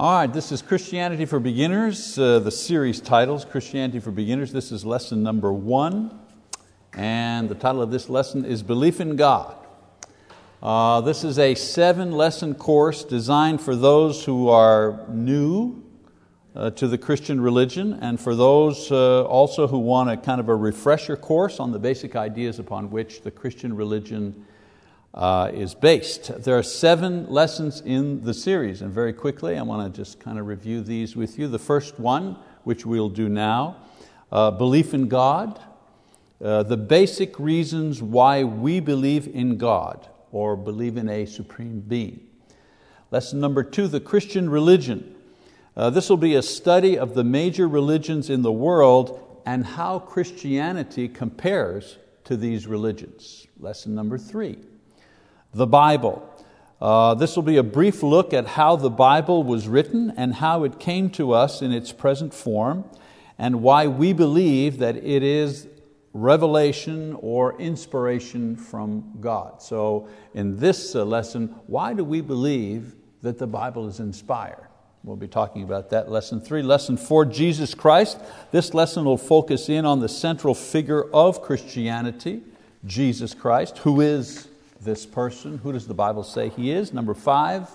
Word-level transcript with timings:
All 0.00 0.12
right, 0.12 0.32
this 0.32 0.50
is 0.50 0.62
Christianity 0.62 1.26
for 1.26 1.38
Beginners. 1.38 2.18
Uh, 2.18 2.38
the 2.38 2.50
series 2.50 3.02
titles 3.02 3.44
Christianity 3.44 4.00
for 4.00 4.10
Beginners. 4.10 4.50
This 4.50 4.72
is 4.72 4.82
lesson 4.82 5.22
number 5.22 5.52
one, 5.52 6.18
and 6.94 7.50
the 7.50 7.54
title 7.54 7.82
of 7.82 7.90
this 7.90 8.08
lesson 8.08 8.46
is 8.46 8.62
Belief 8.62 8.98
in 8.98 9.16
God. 9.16 9.56
Uh, 10.62 11.02
this 11.02 11.22
is 11.22 11.38
a 11.38 11.54
seven 11.54 12.12
lesson 12.12 12.54
course 12.54 13.04
designed 13.04 13.60
for 13.60 13.76
those 13.76 14.24
who 14.24 14.48
are 14.48 15.04
new 15.10 15.84
uh, 16.56 16.70
to 16.70 16.88
the 16.88 16.96
Christian 16.96 17.38
religion 17.38 17.92
and 18.00 18.18
for 18.18 18.34
those 18.34 18.90
uh, 18.90 19.24
also 19.24 19.68
who 19.68 19.80
want 19.80 20.08
a 20.08 20.16
kind 20.16 20.40
of 20.40 20.48
a 20.48 20.56
refresher 20.56 21.14
course 21.14 21.60
on 21.60 21.72
the 21.72 21.78
basic 21.78 22.16
ideas 22.16 22.58
upon 22.58 22.90
which 22.90 23.20
the 23.20 23.30
Christian 23.30 23.76
religion 23.76 24.46
uh, 25.14 25.50
is 25.52 25.74
based. 25.74 26.44
There 26.44 26.56
are 26.56 26.62
seven 26.62 27.28
lessons 27.28 27.80
in 27.80 28.22
the 28.22 28.34
series, 28.34 28.82
and 28.82 28.92
very 28.92 29.12
quickly 29.12 29.56
I 29.56 29.62
want 29.62 29.92
to 29.92 30.00
just 30.00 30.20
kind 30.20 30.38
of 30.38 30.46
review 30.46 30.82
these 30.82 31.16
with 31.16 31.38
you. 31.38 31.48
The 31.48 31.58
first 31.58 31.98
one, 31.98 32.36
which 32.64 32.86
we'll 32.86 33.08
do 33.08 33.28
now, 33.28 33.76
uh, 34.30 34.50
belief 34.52 34.94
in 34.94 35.08
God, 35.08 35.60
uh, 36.42 36.62
the 36.62 36.76
basic 36.76 37.38
reasons 37.38 38.02
why 38.02 38.44
we 38.44 38.80
believe 38.80 39.26
in 39.26 39.58
God 39.58 40.08
or 40.32 40.56
believe 40.56 40.96
in 40.96 41.08
a 41.08 41.26
supreme 41.26 41.80
being. 41.80 42.26
Lesson 43.10 43.40
number 43.40 43.64
two, 43.64 43.88
the 43.88 44.00
Christian 44.00 44.48
religion. 44.48 45.16
Uh, 45.76 45.90
this 45.90 46.08
will 46.08 46.16
be 46.16 46.36
a 46.36 46.42
study 46.42 46.96
of 46.96 47.14
the 47.14 47.24
major 47.24 47.66
religions 47.66 48.30
in 48.30 48.42
the 48.42 48.52
world 48.52 49.42
and 49.44 49.64
how 49.64 49.98
Christianity 49.98 51.08
compares 51.08 51.98
to 52.24 52.36
these 52.36 52.66
religions. 52.66 53.46
Lesson 53.58 53.94
number 53.94 54.16
three, 54.16 54.58
the 55.52 55.66
Bible. 55.66 56.26
Uh, 56.80 57.14
this 57.14 57.36
will 57.36 57.42
be 57.42 57.58
a 57.58 57.62
brief 57.62 58.02
look 58.02 58.32
at 58.32 58.46
how 58.46 58.76
the 58.76 58.90
Bible 58.90 59.42
was 59.42 59.68
written 59.68 60.12
and 60.16 60.34
how 60.34 60.64
it 60.64 60.80
came 60.80 61.10
to 61.10 61.32
us 61.32 61.60
in 61.60 61.72
its 61.72 61.92
present 61.92 62.32
form, 62.32 62.84
and 63.38 63.62
why 63.62 63.86
we 63.86 64.12
believe 64.12 64.78
that 64.78 64.96
it 64.96 65.22
is 65.22 65.66
revelation 66.12 67.16
or 67.20 67.58
inspiration 67.60 68.56
from 68.56 69.18
God. 69.20 69.62
So, 69.62 70.08
in 70.34 70.58
this 70.58 70.94
uh, 70.94 71.04
lesson, 71.04 71.54
why 71.66 71.94
do 71.94 72.02
we 72.02 72.20
believe 72.20 72.94
that 73.22 73.38
the 73.38 73.46
Bible 73.46 73.86
is 73.86 74.00
inspired? 74.00 74.66
We'll 75.02 75.16
be 75.16 75.28
talking 75.28 75.62
about 75.62 75.90
that. 75.90 76.10
Lesson 76.10 76.40
three. 76.40 76.62
Lesson 76.62 76.96
four, 76.96 77.24
Jesus 77.24 77.74
Christ. 77.74 78.18
This 78.50 78.74
lesson 78.74 79.04
will 79.04 79.16
focus 79.16 79.68
in 79.68 79.86
on 79.86 80.00
the 80.00 80.08
central 80.08 80.54
figure 80.54 81.04
of 81.04 81.42
Christianity, 81.42 82.42
Jesus 82.84 83.32
Christ, 83.32 83.78
who 83.78 84.00
is 84.00 84.49
this 84.80 85.06
person. 85.06 85.58
Who 85.58 85.72
does 85.72 85.86
the 85.86 85.94
Bible 85.94 86.24
say 86.24 86.48
he 86.48 86.70
is? 86.70 86.92
Number 86.92 87.14
five, 87.14 87.68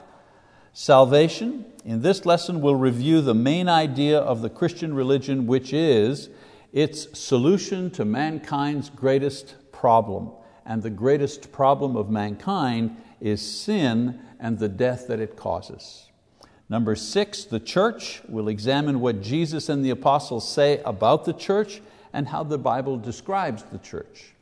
salvation. 0.74 1.66
In 1.86 2.02
this 2.02 2.26
lesson, 2.26 2.62
we'll 2.62 2.76
review 2.76 3.22
the 3.22 3.34
main 3.34 3.70
idea 3.70 4.20
of 4.20 4.42
the 4.42 4.50
Christian 4.50 4.94
religion, 4.94 5.48
which 5.48 5.74
is 5.74 6.30
its 6.74 7.18
solution 7.18 7.90
to 7.92 8.06
mankind's 8.06 8.90
greatest 8.90 9.56
problem. 9.72 10.32
And 10.66 10.82
the 10.82 10.90
greatest 10.90 11.52
problem 11.52 11.96
of 11.96 12.10
mankind 12.10 12.98
is 13.22 13.42
sin 13.42 14.20
and 14.40 14.60
the 14.60 14.68
death 14.68 15.08
that 15.08 15.20
it 15.20 15.36
causes. 15.36 16.10
Number 16.68 16.96
six, 16.96 17.46
the 17.46 17.60
church. 17.60 18.22
We'll 18.28 18.48
examine 18.48 19.00
what 19.00 19.22
Jesus 19.22 19.70
and 19.70 19.86
the 19.86 19.92
apostles 19.92 20.52
say 20.52 20.82
about 20.84 21.26
the 21.26 21.34
church 21.34 21.82
and 22.12 22.28
how 22.28 22.44
the 22.44 22.58
Bible 22.58 22.98
describes 22.98 23.64
the 23.64 23.78
church. 23.78 24.35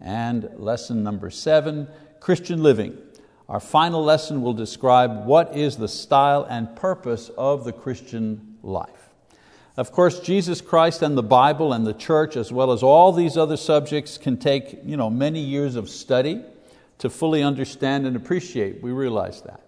And 0.00 0.48
lesson 0.56 1.02
number 1.02 1.30
seven, 1.30 1.88
Christian 2.20 2.62
living. 2.62 2.96
Our 3.48 3.60
final 3.60 4.02
lesson 4.04 4.42
will 4.42 4.54
describe 4.54 5.26
what 5.26 5.56
is 5.56 5.76
the 5.76 5.88
style 5.88 6.46
and 6.48 6.74
purpose 6.76 7.30
of 7.36 7.64
the 7.64 7.72
Christian 7.72 8.56
life. 8.62 9.10
Of 9.76 9.92
course, 9.92 10.20
Jesus 10.20 10.60
Christ 10.60 11.02
and 11.02 11.16
the 11.16 11.22
Bible 11.22 11.72
and 11.72 11.86
the 11.86 11.94
church, 11.94 12.36
as 12.36 12.52
well 12.52 12.70
as 12.70 12.82
all 12.82 13.12
these 13.12 13.36
other 13.36 13.56
subjects, 13.56 14.18
can 14.18 14.36
take 14.36 14.80
you 14.84 14.96
know, 14.96 15.10
many 15.10 15.40
years 15.40 15.74
of 15.74 15.88
study 15.88 16.42
to 16.98 17.10
fully 17.10 17.42
understand 17.42 18.06
and 18.06 18.14
appreciate. 18.14 18.82
We 18.82 18.92
realize 18.92 19.42
that. 19.42 19.62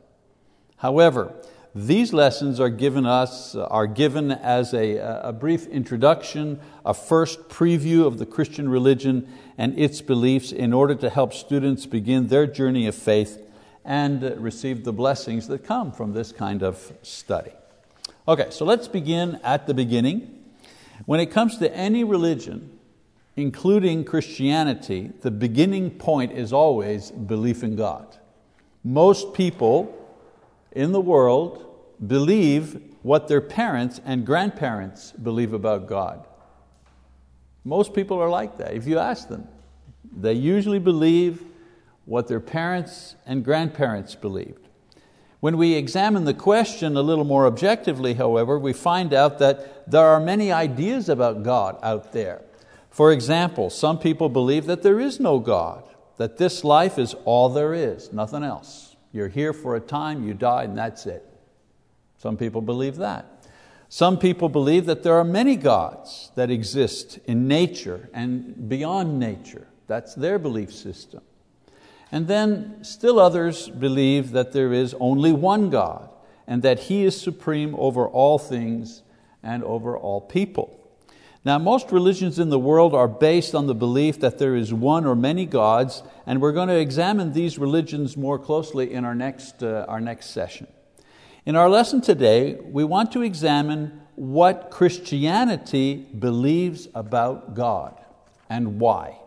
However, 0.77 1.35
these 1.75 2.13
lessons 2.13 2.61
are 2.61 2.69
given 2.69 3.07
us 3.07 3.55
uh, 3.55 3.65
are 3.65 3.87
given 3.87 4.31
as 4.31 4.75
a, 4.75 4.97
a 4.99 5.33
brief 5.33 5.67
introduction, 5.69 6.61
a 6.85 6.93
first 6.93 7.49
preview 7.49 8.07
of 8.07 8.19
the 8.19 8.27
Christian 8.27 8.69
religion 8.69 9.27
and 9.59 9.79
its 9.79 10.01
beliefs 10.01 10.53
in 10.53 10.73
order 10.73 10.95
to 10.95 11.11
help 11.11 11.33
students 11.33 11.87
begin 11.87 12.29
their 12.29 12.47
journey 12.47 12.87
of 12.87 12.95
faith 12.95 13.39
and 13.85 14.23
receive 14.43 14.85
the 14.85 14.93
blessings 14.93 15.49
that 15.49 15.65
come 15.65 15.93
from 15.93 16.13
this 16.13 16.33
kind 16.33 16.63
of 16.63 16.93
study. 17.03 17.53
Okay, 18.29 18.49
so 18.51 18.65
let's 18.65 18.89
begin 18.89 19.41
at 19.43 19.67
the 19.67 19.75
beginning. 19.75 20.45
When 21.07 21.19
it 21.19 21.27
comes 21.27 21.59
to 21.59 21.75
any 21.77 22.05
religion, 22.05 22.79
including 23.37 24.05
Christianity, 24.05 25.13
the 25.23 25.31
beginning 25.31 25.91
point 25.91 26.33
is 26.33 26.53
always 26.53 27.11
belief 27.11 27.65
in 27.65 27.77
God. 27.77 28.17
Most 28.85 29.35
people 29.35 29.99
in 30.71 30.93
the 30.93 31.01
world 31.01 31.67
believe 32.07 32.81
what 33.03 33.29
their 33.29 33.41
parents 33.41 34.01
and 34.05 34.25
grandparents 34.25 35.13
believe 35.13 35.53
about 35.53 35.89
God. 35.89 36.27
Most 37.65 37.95
people 37.95 38.21
are 38.21 38.29
like 38.29 38.59
that. 38.59 38.75
If 38.75 38.87
you 38.87 38.99
ask 38.99 39.29
them, 39.29 39.47
they 40.17 40.33
usually 40.33 40.79
believe 40.79 41.43
what 42.05 42.29
their 42.29 42.41
parents 42.41 43.15
and 43.27 43.45
grandparents 43.45 44.15
believed. 44.15 44.69
When 45.41 45.57
we 45.57 45.75
examine 45.75 46.25
the 46.25 46.35
question 46.35 46.97
a 46.97 47.03
little 47.03 47.25
more 47.25 47.47
objectively, 47.47 48.15
however, 48.15 48.59
we 48.59 48.73
find 48.73 49.13
out 49.13 49.39
that 49.39 49.91
there 49.91 50.07
are 50.07 50.21
many 50.21 50.53
ideas 50.53 51.09
about 51.09 51.43
God 51.43 51.79
out 51.83 52.13
there. 52.13 52.43
For 52.91 53.11
example, 53.11 53.71
some 53.71 53.99
people 53.99 54.29
believe 54.29 54.67
that 54.67 54.83
there 54.83 55.01
is 55.01 55.19
no 55.19 55.39
God, 55.39 55.83
that 56.19 56.37
this 56.37 56.63
life 56.63 56.99
is 56.99 57.15
all 57.25 57.49
there 57.49 57.75
is, 57.75 58.13
nothing 58.13 58.45
else. 58.45 58.95
You're 59.13 59.29
here 59.29 59.53
for 59.53 59.75
a 59.77 59.81
time, 59.81 60.27
you 60.27 60.35
die, 60.35 60.65
and 60.65 60.79
that's 60.79 61.07
it. 61.07 61.27
Some 62.19 62.37
people 62.37 62.61
believe 62.61 62.97
that. 62.97 63.42
Some 63.93 64.19
people 64.19 64.49
believe 64.49 64.87
that 64.87 65.03
there 65.03 65.19
are 65.19 65.23
many 65.23 65.55
gods 65.55 66.33
that 66.35 66.51
exist 66.51 67.19
in 67.27 67.47
nature 67.47 68.09
and 68.15 68.67
beyond 68.67 69.21
nature. 69.21 69.67
That's 69.87 70.15
their 70.15 70.39
belief 70.39 70.73
system. 70.73 71.21
And 72.11 72.27
then 72.27 72.83
still 72.85 73.21
others 73.21 73.69
believe 73.69 74.31
that 74.31 74.53
there 74.53 74.73
is 74.73 74.95
only 74.99 75.31
one 75.31 75.69
God 75.69 76.09
and 76.47 76.63
that 76.63 76.85
He 76.85 77.05
is 77.05 77.21
supreme 77.21 77.75
over 77.75 78.09
all 78.09 78.39
things 78.39 79.03
and 79.43 79.63
over 79.63 79.95
all 79.95 80.23
people. 80.23 80.81
Now, 81.45 81.59
most 81.59 81.93
religions 81.93 82.39
in 82.39 82.49
the 82.49 82.59
world 82.59 82.95
are 82.95 83.09
based 83.09 83.55
on 83.55 83.67
the 83.67 83.75
belief 83.75 84.19
that 84.21 84.39
there 84.39 84.57
is 84.57 84.73
one 84.73 85.05
or 85.05 85.15
many 85.15 85.45
gods, 85.45 86.03
and 86.25 86.41
we're 86.41 86.53
going 86.53 86.69
to 86.69 86.81
examine 86.81 87.35
these 87.35 87.59
religions 87.59 88.17
more 88.17 88.39
closely 88.39 88.91
in 88.91 89.05
our 89.05 89.15
next, 89.15 89.63
uh, 89.63 89.85
our 89.87 90.01
next 90.01 90.31
session. 90.31 90.67
In 91.45 91.57
our 91.57 91.69
lesson 91.69 92.01
today, 92.01 92.55
we 92.55 92.85
want 92.85 93.13
to 93.13 93.23
examine 93.23 94.01
what 94.15 94.71
Christianity 94.71 96.07
believes 96.19 96.89
about 96.95 97.55
God 97.55 98.01
and 98.49 98.79
why. 98.79 99.19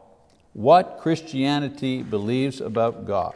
What 0.53 0.99
Christianity 0.99 2.03
believes 2.03 2.61
about 2.61 3.05
God. 3.05 3.35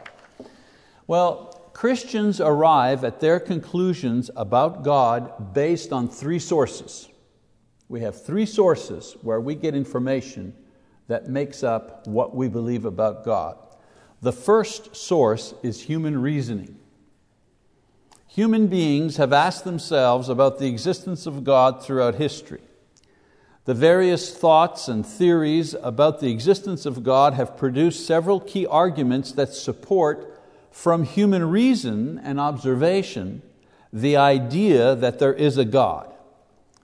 Well, 1.06 1.70
Christians 1.72 2.40
arrive 2.40 3.04
at 3.04 3.20
their 3.20 3.38
conclusions 3.40 4.30
about 4.36 4.82
God 4.82 5.52
based 5.54 5.92
on 5.92 6.08
three 6.08 6.38
sources 6.38 7.10
we 7.90 8.00
have 8.02 8.22
three 8.24 8.46
sources 8.46 9.16
where 9.22 9.40
we 9.40 9.56
get 9.56 9.74
information 9.74 10.54
that 11.08 11.26
makes 11.26 11.64
up 11.64 12.06
what 12.06 12.36
we 12.36 12.46
believe 12.46 12.84
about 12.84 13.24
God. 13.24 13.58
The 14.22 14.32
first 14.32 14.94
source 14.94 15.54
is 15.64 15.82
human 15.82 16.22
reasoning. 16.22 16.78
Human 18.32 18.68
beings 18.68 19.16
have 19.16 19.32
asked 19.32 19.64
themselves 19.64 20.28
about 20.28 20.60
the 20.60 20.68
existence 20.68 21.26
of 21.26 21.42
God 21.42 21.82
throughout 21.82 22.14
history. 22.14 22.60
The 23.64 23.74
various 23.74 24.32
thoughts 24.32 24.86
and 24.86 25.04
theories 25.04 25.74
about 25.82 26.20
the 26.20 26.30
existence 26.30 26.86
of 26.86 27.02
God 27.02 27.34
have 27.34 27.56
produced 27.56 28.06
several 28.06 28.38
key 28.38 28.66
arguments 28.66 29.32
that 29.32 29.52
support, 29.52 30.40
from 30.70 31.02
human 31.02 31.50
reason 31.50 32.20
and 32.20 32.38
observation, 32.38 33.42
the 33.92 34.16
idea 34.16 34.94
that 34.94 35.18
there 35.18 35.34
is 35.34 35.58
a 35.58 35.64
God. 35.64 36.14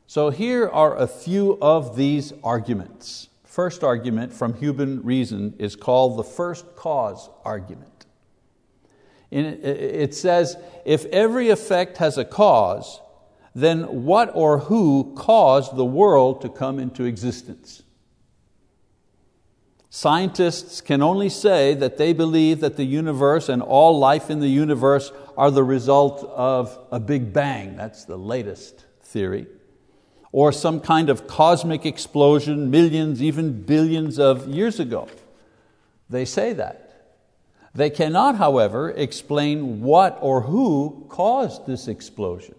So 0.09 0.31
here 0.31 0.69
are 0.69 0.97
a 0.97 1.07
few 1.07 1.59
of 1.63 1.95
these 1.95 2.33
arguments. 2.43 3.29
First 3.45 3.85
argument 3.85 4.33
from 4.33 4.55
human 4.55 5.01
reason 5.05 5.55
is 5.61 5.77
called 5.77 6.19
the 6.19 6.25
first 6.25 6.75
cause 6.75 7.31
argument. 7.45 7.96
It 9.31 10.15
says, 10.15 10.57
if 10.85 11.05
every 11.07 11.51
effect 11.51 11.99
has 11.99 12.17
a 12.17 12.25
cause, 12.25 13.01
then 13.55 14.05
what 14.05 14.31
or 14.35 14.59
who 14.59 15.15
caused 15.17 15.77
the 15.77 15.85
world 15.85 16.41
to 16.43 16.49
come 16.49 16.79
into 16.79 17.05
existence? 17.05 17.83
Scientists 19.89 20.83
can 20.83 21.03
only 21.03 21.31
say 21.31 21.73
that 21.73 21.97
they 21.97 22.13
believe 22.13 22.61
that 22.61 22.77
the 22.77 22.85
universe 22.85 23.49
and 23.49 23.63
all 23.63 23.99
life 23.99 24.29
in 24.29 24.41
the 24.41 24.49
universe 24.49 25.11
are 25.39 25.51
the 25.51 25.65
result 25.65 26.23
of 26.35 26.79
a 26.93 27.01
big 27.01 27.33
bang. 27.33 27.77
That's 27.77 28.05
the 28.05 28.19
latest 28.19 28.85
theory. 29.03 29.47
Or 30.33 30.53
some 30.53 30.81
kind 30.81 31.09
of 31.09 31.27
cosmic 31.27 31.87
explosion 31.87 32.71
millions, 32.71 33.23
even 33.23 33.63
billions 33.63 34.19
of 34.19 34.47
years 34.47 34.79
ago. 34.79 35.09
They 36.11 36.27
say 36.27 36.53
that. 36.53 36.86
They 37.77 37.91
cannot, 37.91 38.37
however, 38.37 38.91
explain 38.91 39.83
what 39.83 40.17
or 40.23 40.41
who 40.41 41.05
caused 41.11 41.67
this 41.67 41.89
explosion. 41.89 42.55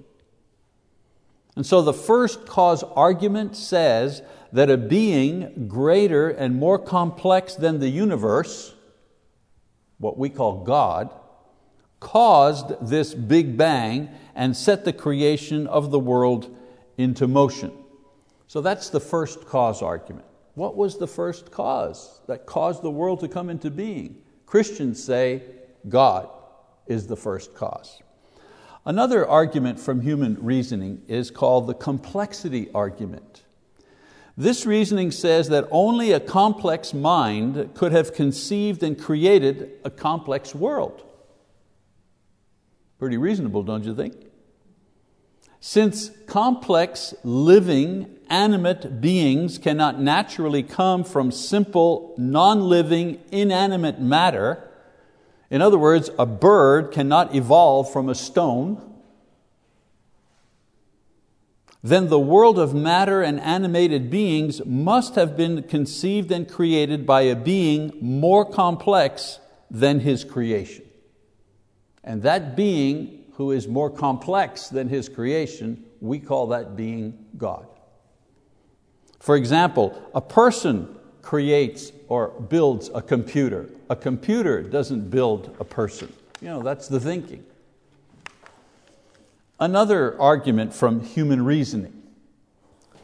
And 1.56 1.66
so 1.66 1.82
the 1.82 1.92
first 1.92 2.46
cause 2.46 2.84
argument 2.84 3.56
says 3.56 4.22
that 4.54 4.70
a 4.70 4.78
being 4.78 5.68
greater 5.68 6.30
and 6.30 6.56
more 6.56 6.78
complex 6.78 7.56
than 7.56 7.80
the 7.80 7.90
universe, 7.90 8.76
what 9.98 10.20
we 10.20 10.30
call 10.30 10.64
God, 10.64 11.10
caused 12.00 12.88
this 12.88 13.16
big 13.16 13.58
bang 13.58 14.10
and 14.36 14.56
set 14.56 14.86
the 14.86 14.94
creation 14.94 15.66
of 15.66 15.90
the 15.90 16.00
world 16.00 16.56
into 16.96 17.28
motion. 17.28 17.72
So 18.46 18.62
that's 18.62 18.92
the 18.92 19.00
first 19.00 19.48
cause 19.48 19.82
argument. 19.82 20.28
What 20.54 20.78
was 20.78 21.00
the 21.00 21.08
first 21.08 21.50
cause 21.50 22.22
that 22.28 22.46
caused 22.46 22.84
the 22.84 22.92
world 22.92 23.22
to 23.22 23.28
come 23.28 23.50
into 23.50 23.72
being? 23.72 24.22
Christians 24.48 25.04
say 25.04 25.44
God 25.88 26.30
is 26.88 27.06
the 27.06 27.18
first 27.18 27.54
cause. 27.54 28.02
Another 28.86 29.28
argument 29.28 29.80
from 29.80 30.02
human 30.02 30.38
reasoning 30.42 31.02
is 31.10 31.30
called 31.30 31.68
the 31.68 31.74
complexity 31.74 32.72
argument. 32.74 33.44
This 34.38 34.66
reasoning 34.66 35.12
says 35.12 35.50
that 35.50 35.68
only 35.70 36.14
a 36.14 36.22
complex 36.22 36.94
mind 36.94 37.72
could 37.74 37.92
have 37.92 38.14
conceived 38.14 38.84
and 38.84 38.98
created 38.98 39.72
a 39.84 39.90
complex 39.90 40.56
world. 40.56 41.04
Pretty 43.00 43.18
reasonable, 43.18 43.64
don't 43.64 43.84
you 43.84 43.94
think? 43.94 44.27
Since 45.70 46.12
complex, 46.28 47.14
living, 47.26 48.08
animate 48.30 49.02
beings 49.02 49.58
cannot 49.58 50.00
naturally 50.00 50.64
come 50.64 51.04
from 51.04 51.30
simple, 51.30 52.16
non-living, 52.18 53.20
inanimate 53.34 54.00
matter, 54.00 54.64
in 55.50 55.62
other 55.62 55.78
words, 55.78 56.10
a 56.18 56.26
bird 56.26 56.94
cannot 56.94 57.36
evolve 57.36 57.92
from 57.92 58.08
a 58.08 58.16
stone, 58.16 58.82
then 61.84 62.08
the 62.08 62.18
world 62.18 62.58
of 62.58 62.74
matter 62.74 63.22
and 63.22 63.38
animated 63.42 64.10
beings 64.10 64.66
must 64.66 65.16
have 65.16 65.36
been 65.36 65.64
conceived 65.64 66.32
and 66.32 66.50
created 66.50 67.06
by 67.06 67.24
a 67.24 67.36
being 67.36 67.92
more 68.00 68.50
complex 68.50 69.40
than 69.70 70.00
his 70.00 70.24
creation. 70.24 70.86
And 72.06 72.24
that 72.24 72.56
being 72.56 73.17
who 73.38 73.52
is 73.52 73.68
more 73.68 73.92
complex 73.92 74.68
than 74.68 74.90
his 74.90 75.08
creation, 75.08 75.86
we 76.02 76.20
call 76.20 76.48
that 76.48 76.76
being 76.76 77.24
God. 77.38 77.68
For 79.20 79.36
example, 79.36 80.10
a 80.16 80.22
person 80.22 80.98
creates 81.22 81.92
or 82.08 82.30
builds 82.30 82.90
a 82.96 83.02
computer. 83.02 83.70
A 83.92 83.96
computer 83.96 84.64
doesn't 84.64 85.12
build 85.12 85.56
a 85.60 85.64
person. 85.64 86.12
You 86.42 86.48
know, 86.48 86.64
that's 86.64 86.88
the 86.88 87.00
thinking. 87.00 87.46
Another 89.60 90.20
argument 90.20 90.74
from 90.74 91.02
human 91.02 91.46
reasoning, 91.46 91.94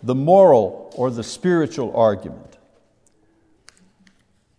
the 0.01 0.15
moral 0.15 0.91
or 0.95 1.11
the 1.11 1.23
spiritual 1.23 1.95
argument. 1.95 2.57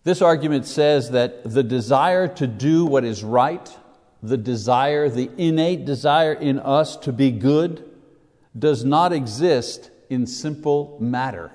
This 0.04 0.22
argument 0.22 0.66
says 0.66 1.10
that 1.10 1.42
the 1.42 1.64
desire 1.64 2.28
to 2.28 2.46
do 2.46 2.86
what 2.86 3.02
is 3.02 3.24
right, 3.24 3.76
the 4.24 4.38
desire, 4.38 5.10
the 5.10 5.30
innate 5.36 5.84
desire 5.84 6.32
in 6.32 6.58
us 6.58 6.96
to 6.96 7.12
be 7.12 7.30
good, 7.30 7.84
does 8.58 8.82
not 8.82 9.12
exist 9.12 9.90
in 10.08 10.26
simple 10.26 10.96
matter. 10.98 11.52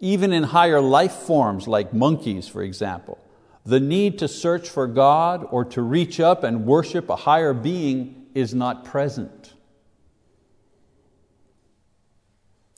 Even 0.00 0.32
in 0.32 0.44
higher 0.44 0.80
life 0.80 1.12
forms 1.12 1.68
like 1.68 1.92
monkeys, 1.92 2.48
for 2.48 2.62
example, 2.62 3.18
the 3.66 3.80
need 3.80 4.18
to 4.20 4.28
search 4.28 4.66
for 4.66 4.86
God 4.86 5.46
or 5.50 5.66
to 5.66 5.82
reach 5.82 6.20
up 6.20 6.42
and 6.42 6.64
worship 6.64 7.10
a 7.10 7.16
higher 7.16 7.52
being 7.52 8.26
is 8.34 8.54
not 8.54 8.86
present. 8.86 9.52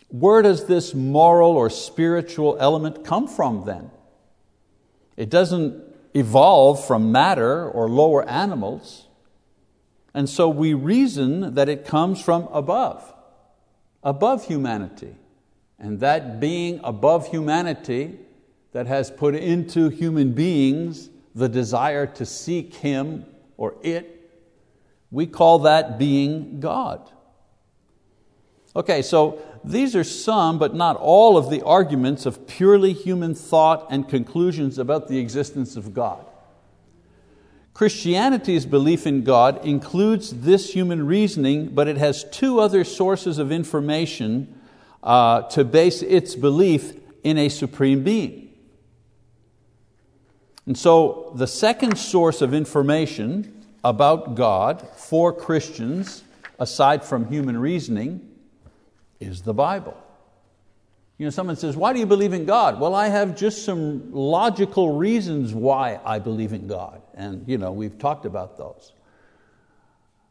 Where 0.09 0.43
does 0.43 0.67
this 0.67 0.95
moral 0.95 1.53
or 1.53 1.71
spiritual 1.71 2.57
element 2.59 3.05
come 3.05 3.29
from 3.29 3.65
then? 3.67 3.93
It 5.17 5.31
doesn't 5.31 5.96
evolve 6.17 6.85
from 6.85 7.13
matter 7.13 7.69
or 7.69 7.89
lower 7.89 8.29
animals. 8.29 9.07
And 10.15 10.29
so 10.29 10.49
we 10.49 10.75
reason 10.75 11.55
that 11.55 11.69
it 11.69 11.85
comes 11.85 12.21
from 12.21 12.49
above, 12.51 13.15
above 14.03 14.47
humanity. 14.47 15.15
And 15.79 16.01
that 16.01 16.41
being 16.41 16.81
above 16.83 17.29
humanity 17.29 18.19
that 18.73 18.87
has 18.87 19.11
put 19.11 19.35
into 19.35 19.91
human 19.91 20.33
beings 20.33 21.11
the 21.35 21.49
desire 21.49 22.07
to 22.07 22.25
seek 22.25 22.75
Him 22.75 23.27
or 23.59 23.75
it 23.83 24.17
we 25.11 25.27
call 25.27 25.61
that 25.61 25.99
being 25.99 26.61
God. 26.61 27.11
Okay, 28.77 29.01
so 29.01 29.41
these 29.65 29.97
are 29.97 30.05
some, 30.05 30.59
but 30.59 30.75
not 30.75 30.97
all, 30.97 31.39
of 31.39 31.49
the 31.49 31.63
arguments 31.63 32.27
of 32.27 32.47
purely 32.47 32.93
human 32.93 33.35
thought 33.35 33.87
and 33.91 34.07
conclusions 34.07 34.79
about 34.79 35.09
the 35.09 35.19
existence 35.19 35.77
of 35.77 35.95
God. 35.95 36.23
Christianity's 37.73 38.67
belief 38.67 39.07
in 39.07 39.25
God 39.25 39.65
includes 39.65 40.43
this 40.43 40.75
human 40.75 41.07
reasoning, 41.07 41.69
but 41.69 41.89
it 41.89 41.97
has 41.97 42.25
two 42.25 42.61
other 42.61 42.85
sources 42.85 43.39
of 43.39 43.51
information 43.51 44.61
uh, 45.03 45.43
to 45.49 45.65
base 45.65 46.03
its 46.03 46.35
belief 46.35 47.01
in 47.25 47.39
a 47.39 47.49
supreme 47.49 48.05
being. 48.05 48.51
And 50.67 50.77
so 50.77 51.33
the 51.35 51.47
second 51.47 51.97
source 51.97 52.43
of 52.43 52.53
information 52.53 53.65
about 53.83 54.35
God 54.35 54.87
for 54.97 55.33
Christians, 55.33 56.25
aside 56.59 57.05
from 57.05 57.29
human 57.29 57.59
reasoning, 57.59 58.36
is 59.21 59.43
the 59.43 59.55
Bible. 59.55 59.97
You 61.19 61.25
know, 61.25 61.31
someone 61.31 61.57
says, 61.57 61.77
Why 61.77 61.93
do 61.93 61.99
you 61.99 62.07
believe 62.07 62.33
in 62.33 62.45
God? 62.45 62.79
Well, 62.79 62.95
I 62.95 63.09
have 63.09 63.37
just 63.37 63.65
some 63.65 64.13
logical 64.13 64.97
reasons 64.97 65.55
why 65.55 65.99
I 66.05 66.19
believe 66.19 66.53
in 66.53 66.67
God. 66.67 67.01
And 67.15 67.49
you 67.49 67.57
know, 67.57 67.73
we've 67.73 67.99
talked 67.99 68.27
about 68.27 68.59
those. 68.59 68.93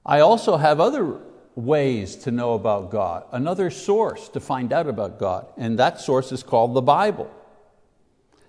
I 0.05 0.19
also 0.19 0.57
have 0.57 0.79
other 0.79 1.19
ways 1.55 2.15
to 2.17 2.31
know 2.31 2.53
about 2.53 2.91
God, 2.91 3.25
another 3.31 3.71
source 3.71 4.29
to 4.29 4.39
find 4.39 4.71
out 4.71 4.87
about 4.87 5.17
God, 5.17 5.47
and 5.57 5.79
that 5.79 5.99
source 5.99 6.31
is 6.31 6.43
called 6.43 6.75
the 6.75 6.81
Bible. 6.81 7.31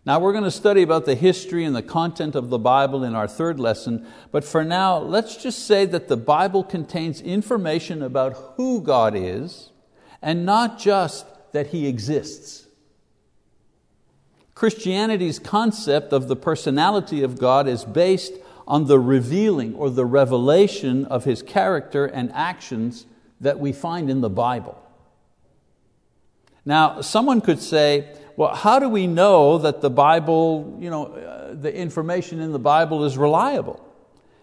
Now 0.05 0.21
we're 0.21 0.33
going 0.33 0.45
to 0.45 0.51
study 0.51 0.83
about 0.83 1.05
the 1.05 1.15
history 1.15 1.65
and 1.65 1.75
the 1.75 1.83
content 1.83 2.35
of 2.35 2.51
the 2.51 2.59
Bible 2.59 3.03
in 3.03 3.15
our 3.15 3.27
third 3.27 3.59
lesson, 3.59 4.07
but 4.31 4.45
for 4.45 4.65
now, 4.65 4.99
let's 4.99 5.37
just 5.37 5.67
say 5.67 5.87
that 5.87 6.09
the 6.09 6.17
Bible 6.17 6.63
contains 6.63 7.21
information 7.21 8.03
about 8.03 8.55
who 8.57 8.83
God 8.83 9.15
is 9.17 9.71
and 10.23 10.45
not 10.45 10.79
just 10.79 11.27
that 11.53 11.69
He 11.69 11.87
exists. 11.87 12.67
Christianity's 14.55 15.39
concept 15.39 16.13
of 16.13 16.29
the 16.29 16.37
personality 16.37 17.23
of 17.23 17.39
God 17.39 17.69
is 17.69 17.85
based 17.85 18.33
on 18.67 18.87
the 18.87 18.99
revealing 18.99 19.75
or 19.75 19.91
the 19.91 20.07
revelation 20.07 21.05
of 21.05 21.25
His 21.25 21.43
character 21.43 22.07
and 22.07 22.33
actions 22.33 23.07
that 23.41 23.59
we 23.59 23.73
find 23.73 24.11
in 24.11 24.23
the 24.23 24.31
Bible. 24.31 24.83
Now, 26.65 27.01
someone 27.01 27.41
could 27.41 27.61
say, 27.61 28.17
well, 28.37 28.55
how 28.55 28.79
do 28.79 28.89
we 28.89 29.07
know 29.07 29.59
that 29.59 29.81
the 29.81 29.91
Bible, 29.91 30.77
you 30.81 30.91
know, 30.91 31.07
uh, 31.07 31.55
the 31.55 31.75
information 31.75 32.41
in 32.41 32.53
the 32.53 32.59
Bible 32.59 33.05
is 33.05 33.17
reliable? 33.17 33.83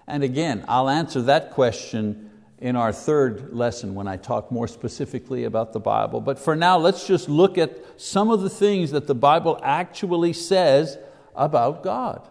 And 0.07 0.23
again, 0.23 0.63
I'll 0.67 0.89
answer 0.89 1.21
that 1.23 1.51
question 1.51 2.31
in 2.59 2.75
our 2.75 2.93
third 2.93 3.53
lesson 3.53 3.95
when 3.95 4.07
I 4.07 4.17
talk 4.17 4.51
more 4.51 4.67
specifically 4.67 5.43
about 5.43 5.73
the 5.73 5.79
Bible. 5.79 6.21
But 6.21 6.39
for 6.39 6.55
now, 6.55 6.77
let's 6.77 7.05
just 7.05 7.27
look 7.27 7.57
at 7.57 7.77
some 7.97 8.29
of 8.29 8.41
the 8.41 8.49
things 8.49 8.91
that 8.91 9.07
the 9.07 9.15
Bible 9.15 9.59
actually 9.63 10.33
says 10.33 10.97
about 11.35 11.83
God. 11.83 12.27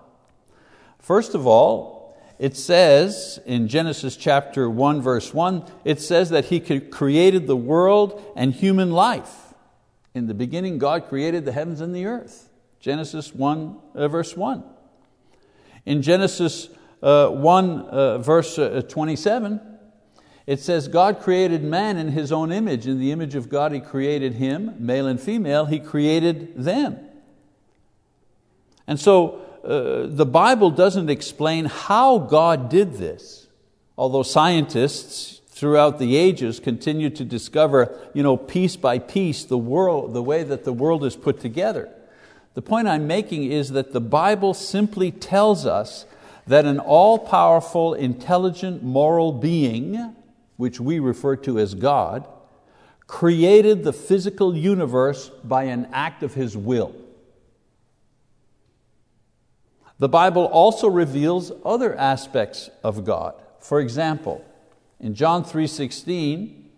First 0.98 1.34
of 1.34 1.46
all, 1.46 2.16
it 2.38 2.56
says 2.56 3.38
in 3.46 3.68
Genesis 3.68 4.16
chapter 4.16 4.68
1, 4.68 5.00
verse 5.00 5.34
1, 5.34 5.64
it 5.84 6.00
says 6.00 6.30
that 6.30 6.46
He 6.46 6.60
created 6.60 7.46
the 7.46 7.56
world 7.56 8.22
and 8.34 8.52
human 8.52 8.90
life. 8.90 9.54
In 10.14 10.26
the 10.26 10.34
beginning, 10.34 10.78
God 10.78 11.08
created 11.08 11.44
the 11.44 11.52
heavens 11.52 11.80
and 11.80 11.94
the 11.94 12.06
earth. 12.06 12.48
Genesis 12.80 13.34
1, 13.34 13.78
uh, 13.94 14.08
verse 14.08 14.36
1. 14.36 14.64
In 15.86 16.02
Genesis 16.02 16.68
uh, 17.02 17.28
1, 17.28 17.80
uh, 17.80 18.18
verse 18.18 18.58
uh, 18.58 18.82
27, 18.88 19.60
it 20.46 20.60
says, 20.60 20.88
God 20.88 21.20
created 21.20 21.62
man 21.62 21.96
in 21.96 22.08
His 22.08 22.32
own 22.32 22.50
image. 22.50 22.86
In 22.86 22.98
the 22.98 23.12
image 23.12 23.34
of 23.34 23.48
God 23.48 23.72
He 23.72 23.80
created 23.80 24.34
him, 24.34 24.74
male 24.78 25.06
and 25.06 25.20
female, 25.20 25.66
He 25.66 25.78
created 25.78 26.56
them. 26.56 26.98
And 28.86 28.98
so 28.98 29.40
uh, 29.64 30.06
the 30.08 30.26
Bible 30.26 30.70
doesn't 30.70 31.08
explain 31.08 31.66
how 31.66 32.18
God 32.18 32.68
did 32.68 32.94
this, 32.94 33.46
although 33.96 34.24
scientists 34.24 35.40
throughout 35.48 36.00
the 36.00 36.16
ages 36.16 36.58
continue 36.58 37.08
to 37.10 37.24
discover 37.24 37.96
you 38.14 38.22
know, 38.24 38.36
piece 38.36 38.74
by 38.74 38.98
piece 38.98 39.44
the, 39.44 39.58
world, 39.58 40.12
the 40.12 40.22
way 40.22 40.42
that 40.42 40.64
the 40.64 40.72
world 40.72 41.04
is 41.04 41.14
put 41.14 41.38
together. 41.38 41.88
The 42.54 42.62
point 42.62 42.88
I'm 42.88 43.06
making 43.06 43.44
is 43.44 43.70
that 43.70 43.92
the 43.92 44.00
Bible 44.00 44.54
simply 44.54 45.12
tells 45.12 45.64
us 45.64 46.04
that 46.48 46.64
an 46.64 46.80
all 46.80 47.18
powerful, 47.18 47.94
intelligent, 47.94 48.82
moral 48.82 49.30
being, 49.30 50.16
which 50.62 50.78
we 50.78 51.00
refer 51.00 51.34
to 51.34 51.58
as 51.58 51.74
God, 51.74 52.24
created 53.08 53.82
the 53.82 53.92
physical 53.92 54.56
universe 54.56 55.28
by 55.42 55.64
an 55.64 55.88
act 55.92 56.22
of 56.22 56.34
His 56.34 56.56
will. 56.56 56.94
The 59.98 60.08
Bible 60.08 60.44
also 60.44 60.86
reveals 60.86 61.50
other 61.64 61.96
aspects 61.96 62.70
of 62.84 63.04
God. 63.04 63.34
For 63.58 63.80
example, 63.80 64.44
in 65.00 65.16
John 65.16 65.42
3:16, 65.42 66.70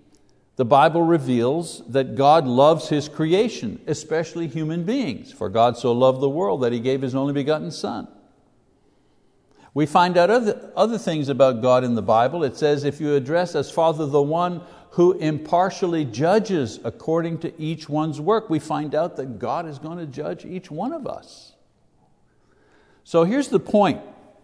the 0.57 0.65
Bible 0.65 1.03
reveals 1.03 1.83
that 1.87 2.15
God 2.15 2.47
loves 2.47 2.89
His 2.89 3.07
creation, 3.07 3.81
especially 3.87 4.47
human 4.47 4.85
beings. 4.85 5.31
For 5.31 5.51
God 5.51 5.77
so 5.77 5.93
loved 5.93 6.23
the 6.23 6.29
world 6.31 6.63
that 6.63 6.73
He 6.73 6.81
gave 6.81 7.03
His 7.03 7.15
only 7.15 7.35
begotten 7.35 7.71
Son. 7.71 8.09
We 9.75 9.87
find 9.87 10.17
out 10.17 10.31
other, 10.31 10.73
other 10.77 10.99
things 10.99 11.29
about 11.29 11.61
God 11.61 11.83
in 11.83 11.97
the 11.97 12.03
Bible. 12.03 12.45
It 12.45 12.57
says, 12.57 12.85
if 12.85 13.01
you 13.01 13.17
address 13.17 13.57
as 13.57 13.73
Father 13.73 14.07
the 14.07 14.23
one 14.23 14.63
who 14.91 15.15
impartially 15.15 16.05
judges 16.05 16.79
according 16.85 17.39
to 17.39 17.61
each 17.61 17.89
one's 17.89 18.21
work, 18.21 18.49
we 18.49 18.61
find 18.61 18.95
out 18.95 19.17
that 19.17 19.41
God 19.41 19.67
is 19.67 19.81
going 19.81 19.99
to 19.99 20.07
judge 20.07 20.45
each 20.45 20.71
one 20.71 20.93
of 20.93 21.09
us. 21.09 21.55
So 23.03 23.25
here's 23.25 23.49
the 23.49 23.59
point 23.59 24.01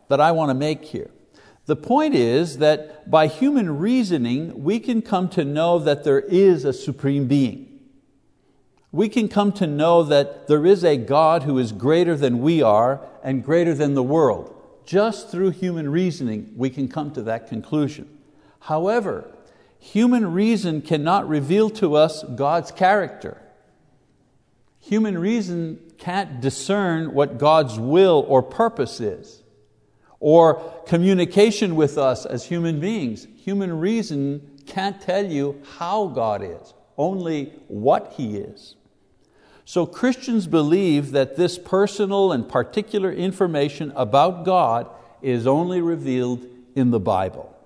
that 0.09 0.21
I 0.21 0.33
want 0.33 0.51
to 0.51 0.55
make 0.55 0.85
here. 0.85 1.11
The 1.67 1.77
point 1.77 2.17
is 2.17 2.59
that 2.59 3.09
by 3.09 3.29
human 3.29 3.79
reasoning, 3.79 4.65
we 4.65 4.81
can 4.81 5.01
come 5.01 5.29
to 5.31 5.45
know 5.45 5.79
that 5.79 6.03
there 6.03 6.19
is 6.19 6.65
a 6.65 6.73
supreme 6.73 7.29
being. 7.29 7.69
We 8.91 9.09
can 9.09 9.29
come 9.29 9.53
to 9.53 9.69
know 9.69 10.03
that 10.03 10.49
there 10.49 10.67
is 10.67 10.83
a 10.83 10.97
God 10.97 11.45
who 11.45 11.59
is 11.59 11.71
greater 11.71 12.17
than 12.17 12.41
we 12.41 12.61
are 12.61 13.01
and 13.23 13.45
greater 13.45 13.73
than 13.73 13.95
the 13.95 14.03
world. 14.03 14.60
Just 14.91 15.31
through 15.31 15.51
human 15.51 15.89
reasoning, 15.89 16.53
we 16.57 16.69
can 16.69 16.89
come 16.89 17.13
to 17.13 17.23
that 17.23 17.47
conclusion. 17.47 18.09
However, 18.59 19.31
human 19.79 20.33
reason 20.33 20.83
cannot 20.83 21.29
reveal 21.29 21.71
to 21.71 21.95
us 21.95 22.25
God's 22.25 22.73
character. 22.73 23.41
Human 24.81 25.17
reason 25.17 25.79
can't 25.97 26.41
discern 26.41 27.15
what 27.15 27.39
God's 27.39 27.79
will 27.79 28.25
or 28.27 28.43
purpose 28.43 28.99
is, 28.99 29.45
or 30.19 30.55
communication 30.89 31.77
with 31.77 31.97
us 31.97 32.27
as 32.27 32.47
human 32.47 32.81
beings. 32.81 33.29
Human 33.45 33.79
reason 33.79 34.59
can't 34.67 35.01
tell 35.01 35.25
you 35.25 35.63
how 35.79 36.09
God 36.09 36.43
is, 36.43 36.75
only 36.99 37.53
what 37.69 38.15
He 38.17 38.39
is. 38.39 38.75
So 39.71 39.87
Christians 39.87 40.49
believe 40.49 41.13
that 41.13 41.37
this 41.37 41.57
personal 41.57 42.33
and 42.33 42.49
particular 42.49 43.13
information 43.13 43.93
about 43.95 44.45
God 44.45 44.89
is 45.23 45.47
only 45.47 45.81
revealed 45.81 46.45
in 46.75 46.91
the 46.91 46.99
Bible. 46.99 47.57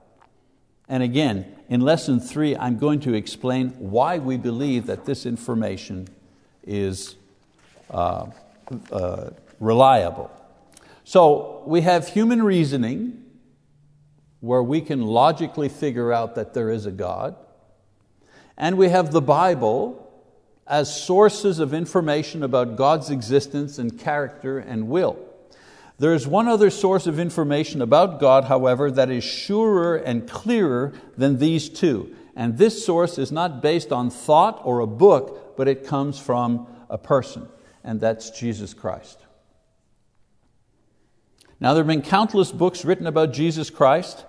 And 0.86 1.02
again, 1.02 1.46
in 1.70 1.80
lesson 1.80 2.20
three, 2.20 2.54
I'm 2.54 2.76
going 2.76 3.00
to 3.00 3.14
explain 3.14 3.70
why 3.78 4.18
we 4.18 4.36
believe 4.36 4.84
that 4.84 5.06
this 5.06 5.24
information 5.24 6.08
is 6.62 7.16
uh, 7.90 8.26
uh, 8.92 9.30
reliable. 9.58 10.30
So 11.04 11.62
we 11.64 11.80
have 11.80 12.08
human 12.08 12.42
reasoning, 12.42 13.24
where 14.40 14.62
we 14.62 14.82
can 14.82 15.00
logically 15.00 15.70
figure 15.70 16.12
out 16.12 16.34
that 16.34 16.52
there 16.52 16.68
is 16.68 16.84
a 16.84 16.92
God, 16.92 17.34
and 18.58 18.76
we 18.76 18.90
have 18.90 19.10
the 19.10 19.22
Bible, 19.22 20.03
as 20.66 21.04
sources 21.04 21.58
of 21.58 21.74
information 21.74 22.42
about 22.42 22.76
God's 22.76 23.10
existence 23.10 23.78
and 23.78 23.98
character 23.98 24.58
and 24.58 24.88
will. 24.88 25.18
There 25.98 26.14
is 26.14 26.26
one 26.26 26.48
other 26.48 26.70
source 26.70 27.06
of 27.06 27.20
information 27.20 27.80
about 27.80 28.18
God, 28.18 28.44
however, 28.44 28.90
that 28.90 29.10
is 29.10 29.22
surer 29.22 29.96
and 29.96 30.28
clearer 30.28 30.92
than 31.16 31.38
these 31.38 31.68
two. 31.68 32.14
And 32.34 32.58
this 32.58 32.84
source 32.84 33.16
is 33.18 33.30
not 33.30 33.62
based 33.62 33.92
on 33.92 34.10
thought 34.10 34.60
or 34.64 34.80
a 34.80 34.86
book, 34.86 35.56
but 35.56 35.68
it 35.68 35.86
comes 35.86 36.18
from 36.18 36.66
a 36.90 36.98
person, 36.98 37.48
and 37.84 38.00
that's 38.00 38.30
Jesus 38.30 38.74
Christ. 38.74 39.18
Now, 41.60 41.74
there 41.74 41.84
have 41.84 41.88
been 41.88 42.02
countless 42.02 42.50
books 42.50 42.84
written 42.84 43.06
about 43.06 43.32
Jesus 43.32 43.70
Christ, 43.70 44.24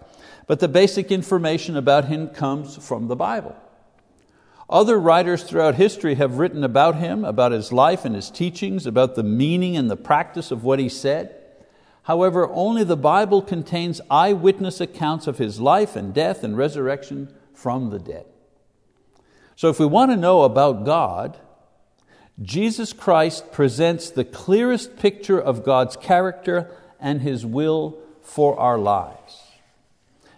but 0.45 0.59
the 0.59 0.67
basic 0.67 1.11
information 1.11 1.75
about 1.75 2.05
Him 2.05 2.29
comes 2.29 2.77
from 2.77 3.07
the 3.07 3.15
Bible. 3.15 3.55
Other 4.69 4.99
writers 4.99 5.43
throughout 5.43 5.75
history 5.75 6.15
have 6.15 6.39
written 6.39 6.63
about 6.63 6.95
him, 6.95 7.23
about 7.23 7.51
his 7.51 7.71
life 7.71 8.03
and 8.03 8.15
his 8.15 8.31
teachings, 8.31 8.85
about 8.85 9.15
the 9.15 9.23
meaning 9.23 9.77
and 9.77 9.89
the 9.89 9.95
practice 9.95 10.49
of 10.49 10.63
what 10.63 10.79
he 10.79 10.89
said. 10.89 11.35
However, 12.03 12.49
only 12.51 12.83
the 12.83 12.97
Bible 12.97 13.41
contains 13.41 14.01
eyewitness 14.09 14.81
accounts 14.81 15.27
of 15.27 15.37
his 15.37 15.59
life 15.59 15.95
and 15.95 16.13
death 16.13 16.43
and 16.43 16.57
resurrection 16.57 17.33
from 17.53 17.89
the 17.89 17.99
dead. 17.99 18.25
So, 19.55 19.69
if 19.69 19.79
we 19.79 19.85
want 19.85 20.11
to 20.11 20.17
know 20.17 20.41
about 20.41 20.83
God, 20.83 21.39
Jesus 22.41 22.91
Christ 22.91 23.51
presents 23.51 24.09
the 24.09 24.25
clearest 24.25 24.97
picture 24.97 25.39
of 25.39 25.63
God's 25.63 25.95
character 25.95 26.69
and 26.99 27.21
His 27.21 27.45
will 27.45 27.97
for 28.21 28.59
our 28.59 28.77
lives. 28.77 29.41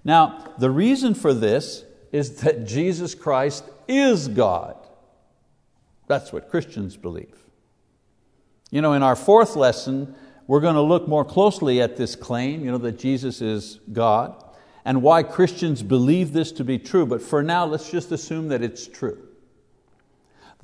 Now, 0.03 0.53
the 0.59 0.69
reason 0.69 1.15
for 1.15 1.33
this 1.33 1.83
is 2.17 2.41
that 2.41 2.65
Jesus 2.65 3.15
Christ 3.15 3.63
is 3.87 4.27
God. 4.27 4.75
That's 6.07 6.33
what 6.33 6.49
Christians 6.49 6.97
believe. 6.97 7.35
You 8.71 8.81
know, 8.81 8.93
in 8.93 9.03
our 9.03 9.15
fourth 9.15 9.55
lesson, 9.55 10.15
we're 10.47 10.61
going 10.61 10.75
to 10.75 10.81
look 10.81 11.07
more 11.07 11.25
closely 11.25 11.81
at 11.81 11.97
this 11.97 12.15
claim, 12.15 12.63
you 12.63 12.71
know, 12.71 12.77
that 12.79 12.97
Jesus 12.97 13.41
is 13.41 13.79
God, 13.91 14.43
and 14.83 15.01
why 15.01 15.23
Christians 15.23 15.83
believe 15.83 16.33
this 16.33 16.51
to 16.53 16.63
be 16.63 16.79
true. 16.79 17.05
But 17.05 17.21
for 17.21 17.43
now, 17.43 17.65
let's 17.65 17.91
just 17.91 18.11
assume 18.11 18.47
that 18.49 18.61
it's 18.61 18.87
true. 18.87 19.26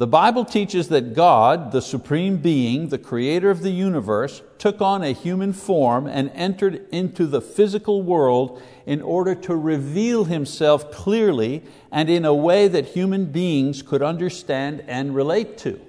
The 0.03 0.07
Bible 0.07 0.43
teaches 0.43 0.89
that 0.89 1.13
God, 1.13 1.71
the 1.71 1.81
supreme 1.81 2.35
being, 2.35 2.89
the 2.89 2.97
creator 2.97 3.49
of 3.49 3.61
the 3.61 3.71
universe, 3.71 4.41
took 4.57 4.81
on 4.81 5.01
a 5.01 5.13
human 5.13 5.53
form 5.53 6.07
and 6.07 6.29
entered 6.31 6.85
into 6.91 7.25
the 7.25 7.39
physical 7.39 8.01
world 8.01 8.61
in 8.85 9.01
order 9.01 9.33
to 9.33 9.55
reveal 9.55 10.25
Himself 10.25 10.91
clearly 10.91 11.63
and 11.89 12.09
in 12.09 12.25
a 12.25 12.33
way 12.33 12.67
that 12.67 12.87
human 12.87 13.27
beings 13.27 13.81
could 13.81 14.01
understand 14.01 14.83
and 14.87 15.15
relate 15.15 15.57
to. 15.59 15.79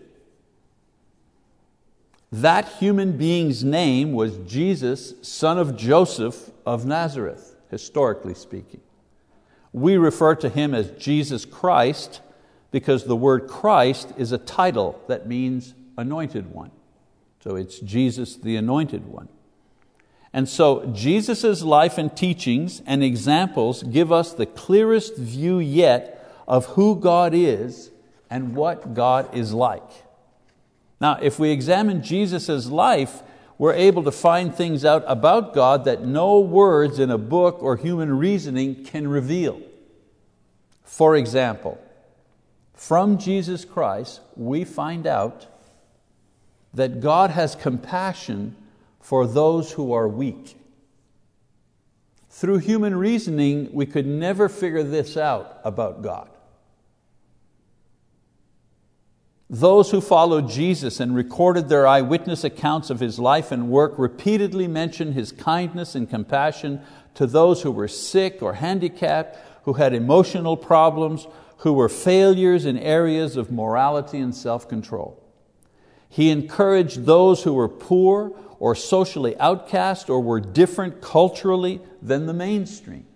That 2.30 2.68
human 2.74 3.18
being's 3.18 3.64
name 3.64 4.12
was 4.12 4.38
Jesus, 4.46 5.14
son 5.22 5.58
of 5.58 5.76
Joseph 5.76 6.50
of 6.64 6.86
Nazareth, 6.86 7.56
historically 7.68 8.34
speaking. 8.34 8.80
We 9.72 9.96
refer 9.96 10.36
to 10.36 10.48
Him 10.48 10.72
as 10.72 10.92
Jesus 10.92 11.44
Christ 11.44 12.20
because 12.74 13.04
the 13.04 13.14
word 13.14 13.46
Christ 13.46 14.12
is 14.16 14.32
a 14.32 14.38
title 14.38 15.00
that 15.06 15.28
means 15.28 15.74
anointed 15.96 16.52
one. 16.52 16.72
So 17.38 17.54
it's 17.54 17.78
Jesus 17.78 18.34
the 18.34 18.56
anointed 18.56 19.06
one. 19.06 19.28
And 20.32 20.48
so 20.48 20.84
Jesus' 20.86 21.62
life 21.62 21.98
and 21.98 22.16
teachings 22.16 22.82
and 22.84 23.04
examples 23.04 23.84
give 23.84 24.10
us 24.10 24.32
the 24.32 24.44
clearest 24.44 25.16
view 25.16 25.60
yet 25.60 26.28
of 26.48 26.66
who 26.66 26.96
God 26.96 27.32
is 27.32 27.92
and 28.28 28.56
what 28.56 28.92
God 28.92 29.32
is 29.32 29.54
like. 29.54 29.88
Now, 31.00 31.20
if 31.22 31.38
we 31.38 31.50
examine 31.50 32.02
Jesus' 32.02 32.66
life, 32.66 33.22
we're 33.56 33.74
able 33.74 34.02
to 34.02 34.10
find 34.10 34.52
things 34.52 34.84
out 34.84 35.04
about 35.06 35.54
God 35.54 35.84
that 35.84 36.02
no 36.02 36.40
words 36.40 36.98
in 36.98 37.12
a 37.12 37.18
book 37.18 37.62
or 37.62 37.76
human 37.76 38.18
reasoning 38.18 38.82
can 38.82 39.06
reveal. 39.06 39.62
For 40.82 41.14
example, 41.14 41.80
from 42.74 43.18
Jesus 43.18 43.64
Christ, 43.64 44.20
we 44.36 44.64
find 44.64 45.06
out 45.06 45.46
that 46.74 47.00
God 47.00 47.30
has 47.30 47.54
compassion 47.54 48.56
for 49.00 49.26
those 49.26 49.72
who 49.72 49.92
are 49.92 50.08
weak. 50.08 50.56
Through 52.30 52.58
human 52.58 52.96
reasoning, 52.96 53.70
we 53.72 53.86
could 53.86 54.06
never 54.06 54.48
figure 54.48 54.82
this 54.82 55.16
out 55.16 55.60
about 55.64 56.02
God. 56.02 56.28
Those 59.48 59.92
who 59.92 60.00
followed 60.00 60.48
Jesus 60.48 60.98
and 60.98 61.14
recorded 61.14 61.68
their 61.68 61.86
eyewitness 61.86 62.42
accounts 62.42 62.90
of 62.90 62.98
His 62.98 63.20
life 63.20 63.52
and 63.52 63.68
work 63.68 63.94
repeatedly 63.98 64.66
mention 64.66 65.12
His 65.12 65.30
kindness 65.30 65.94
and 65.94 66.10
compassion 66.10 66.80
to 67.14 67.26
those 67.26 67.62
who 67.62 67.70
were 67.70 67.86
sick 67.86 68.42
or 68.42 68.54
handicapped, 68.54 69.38
who 69.64 69.74
had 69.74 69.94
emotional 69.94 70.56
problems, 70.56 71.28
who 71.58 71.72
were 71.72 71.88
failures 71.88 72.64
in 72.64 72.78
areas 72.78 73.36
of 73.36 73.50
morality 73.50 74.18
and 74.18 74.34
self 74.34 74.68
control. 74.68 75.22
He 76.08 76.30
encouraged 76.30 77.06
those 77.06 77.42
who 77.42 77.54
were 77.54 77.68
poor 77.68 78.32
or 78.58 78.74
socially 78.74 79.36
outcast 79.38 80.08
or 80.08 80.20
were 80.20 80.40
different 80.40 81.00
culturally 81.00 81.80
than 82.00 82.26
the 82.26 82.32
mainstream. 82.32 83.06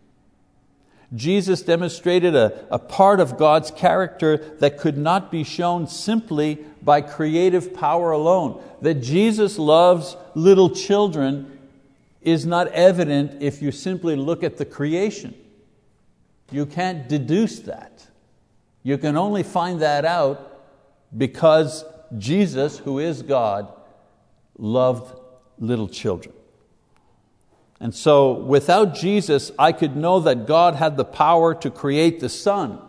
Jesus 1.15 1.63
demonstrated 1.63 2.35
a, 2.35 2.67
a 2.71 2.79
part 2.79 3.21
of 3.21 3.39
God's 3.39 3.71
character 3.71 4.37
that 4.59 4.79
could 4.79 4.99
not 4.99 5.31
be 5.31 5.43
shown 5.43 5.87
simply 5.87 6.59
by 6.83 7.01
creative 7.01 7.73
power 7.73 8.11
alone. 8.11 8.63
That 8.83 8.97
Jesus 8.97 9.59
loves 9.59 10.17
little 10.35 10.71
children 10.71 11.59
is 12.21 12.45
not 12.45 12.69
evident 12.69 13.41
if 13.41 13.63
you 13.63 13.73
simply 13.73 14.17
look 14.17 14.43
at 14.43 14.59
the 14.59 14.65
creation. 14.65 15.35
You 16.51 16.67
can't 16.67 17.09
deduce 17.09 17.61
that. 17.61 18.08
You 18.83 18.99
can 18.99 19.17
only 19.17 19.43
find 19.43 19.81
that 19.81 20.05
out 20.05 20.63
because 21.17 21.85
Jesus, 22.17 22.79
who 22.79 22.99
is 22.99 23.23
God, 23.23 23.73
loved 24.57 25.19
little 25.59 25.89
children. 25.89 26.35
And 27.81 27.95
so 27.95 28.33
without 28.33 28.95
Jesus, 28.95 29.53
I 29.59 29.73
could 29.73 29.97
know 29.97 30.21
that 30.21 30.47
God 30.47 30.75
had 30.75 30.97
the 30.97 31.05
power 31.05 31.55
to 31.57 31.71
create 31.71 32.21
the 32.21 32.29
sun. 32.29 32.81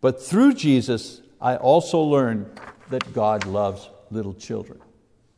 But 0.00 0.22
through 0.22 0.54
Jesus, 0.54 1.22
I 1.40 1.56
also 1.56 2.00
learned 2.00 2.50
that 2.90 3.12
God 3.14 3.46
loves 3.46 3.88
little 4.10 4.34
children. 4.34 4.80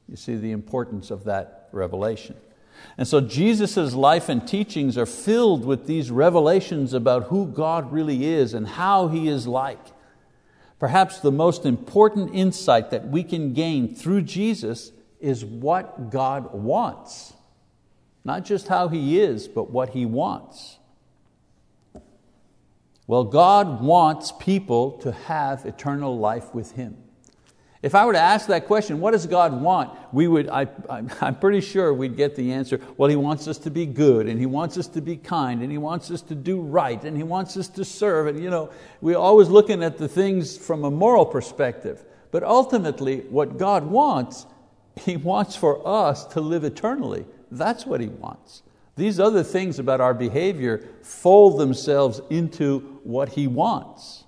You 0.09 0.17
see 0.17 0.35
the 0.37 0.53
importance 0.53 1.11
of 1.11 1.25
that 1.25 1.69
revelation. 1.73 2.37
And 2.99 3.09
so 3.09 3.21
Jesus' 3.21 3.95
life 3.95 4.29
and 4.29 4.47
teachings 4.47 4.99
are 4.99 5.07
filled 5.07 5.65
with 5.65 5.87
these 5.87 6.11
revelations 6.11 6.93
about 6.93 7.25
who 7.25 7.47
God 7.47 7.93
really 7.93 8.27
is 8.27 8.55
and 8.55 8.67
how 8.67 9.09
He 9.09 9.29
is 9.29 9.47
like. 9.47 9.87
Perhaps 10.79 11.21
the 11.21 11.33
most 11.33 11.65
important 11.65 12.35
insight 12.35 12.91
that 12.91 13.09
we 13.09 13.23
can 13.23 13.53
gain 13.53 13.95
through 13.95 14.23
Jesus 14.23 14.93
is 15.21 15.45
what 15.45 16.11
God 16.11 16.53
wants. 16.53 17.33
Not 18.25 18.45
just 18.45 18.69
how 18.69 18.89
He 18.89 19.21
is, 19.21 19.49
but 19.49 19.71
what 19.71 19.91
He 19.91 20.05
wants. 20.05 20.79
Well, 23.07 23.25
God 23.25 23.83
wants 23.83 24.33
people 24.33 24.93
to 24.99 25.13
have 25.13 25.67
eternal 25.67 26.19
life 26.19 26.55
with 26.55 26.73
Him. 26.73 26.97
If 27.83 27.97
I 27.97 28.07
were 28.07 28.13
to 28.13 28.19
ask 28.21 28.47
that 28.47 28.67
question, 28.67 29.01
what 29.01 29.11
does 29.11 29.27
God 29.27 29.61
want? 29.61 29.91
We 30.13 30.29
would, 30.29 30.49
I, 30.49 30.69
am 31.21 31.35
pretty 31.41 31.61
sure 31.61 31.93
we'd 31.93 32.17
get 32.17 32.37
the 32.37 32.53
answer, 32.53 32.81
well, 32.97 33.11
He 33.11 33.17
wants 33.17 33.49
us 33.49 33.59
to 33.59 33.71
be 33.71 33.87
good, 33.87 34.29
and 34.29 34.39
He 34.39 34.47
wants 34.47 34.79
us 34.79 34.87
to 34.89 35.01
be 35.01 35.17
kind, 35.17 35.63
and 35.63 35.73
He 35.73 35.79
wants 35.79 36.09
us 36.13 36.23
to 36.23 36.37
do 36.37 36.61
right, 36.61 37.03
and 37.03 37.17
He 37.17 37.25
wants 37.25 37.57
us 37.57 37.67
to 37.71 37.85
serve. 37.85 38.29
And 38.29 38.41
you 38.41 38.51
know, 38.51 38.71
we're 39.01 39.19
always 39.19 39.49
looking 39.49 39.83
at 39.83 39.99
the 39.99 40.07
things 40.07 40.57
from 40.57 40.85
a 40.85 40.91
moral 40.93 41.27
perspective. 41.27 42.05
But 42.31 42.45
ultimately, 42.45 43.21
what 43.23 43.59
God 43.59 43.85
wants, 43.85 44.47
He 45.01 45.17
wants 45.17 45.57
for 45.57 45.87
us 45.87 46.25
to 46.27 46.41
live 46.41 46.63
eternally. 46.63 47.27
That's 47.51 47.85
what 47.85 48.01
He 48.01 48.07
wants. 48.07 48.63
These 48.95 49.19
other 49.19 49.43
things 49.43 49.81
about 49.81 50.01
our 50.01 50.15
behavior 50.15 50.89
fold 51.03 51.59
themselves 51.59 52.21
into 52.31 53.01
what 53.03 53.31
He 53.31 53.49
wants. 53.49 54.23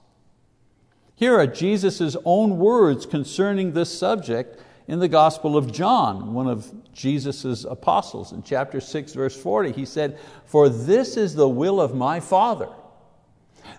Here 1.17 1.39
are 1.39 1.47
Jesus' 1.47 2.17
own 2.25 2.59
words 2.59 3.07
concerning 3.07 3.73
this 3.73 3.97
subject 3.97 4.61
in 4.87 4.99
the 4.99 5.09
Gospel 5.09 5.57
of 5.57 5.73
John, 5.73 6.35
one 6.35 6.49
of 6.49 6.73
Jesus' 6.93 7.65
apostles. 7.65 8.33
In 8.33 8.43
chapter 8.43 8.81
6, 8.81 9.13
verse 9.15 9.41
40, 9.41 9.73
he 9.73 9.85
said, 9.85 10.19
For 10.45 10.69
this 10.69 11.17
is 11.17 11.35
the 11.35 11.49
will 11.49 11.81
of 11.81 11.95
my 11.95 12.21
Father, 12.21 12.69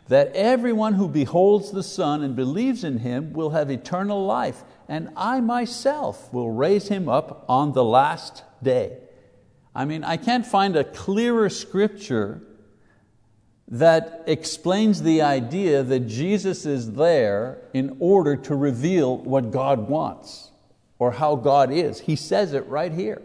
that 0.08 0.32
everyone 0.34 0.94
who 0.94 1.08
beholds 1.08 1.72
the 1.72 1.84
Son 1.84 2.24
and 2.24 2.36
believes 2.36 2.84
in 2.84 3.00
Him 3.00 3.34
will 3.34 3.52
have 3.52 3.70
eternal 3.70 4.26
life, 4.26 4.64
and 4.88 5.10
I 5.18 5.42
myself 5.42 6.32
will 6.34 6.52
raise 6.52 6.88
him 6.88 7.10
up 7.10 7.44
on 7.50 7.74
the 7.74 7.84
last 7.84 8.44
day. 8.64 8.98
I 9.74 9.86
mean, 9.86 10.04
I 10.04 10.18
can't 10.18 10.46
find 10.46 10.76
a 10.76 10.84
clearer 10.84 11.50
scripture 11.50 12.42
that 13.68 14.24
explains 14.28 15.02
the 15.02 15.22
idea 15.22 15.82
that 15.82 16.02
Jesus 16.02 16.66
is 16.66 16.94
there 16.94 17.58
in 17.74 17.98
order 18.00 18.36
to 18.36 18.56
reveal 18.56 19.18
what 19.18 19.52
God 19.52 19.90
wants 19.90 20.52
or 21.00 21.12
how 21.12 21.36
God 21.36 21.72
is. 21.72 22.02
He 22.02 22.16
says 22.16 22.54
it 22.54 22.68
right 22.68 22.92
here. 22.92 23.22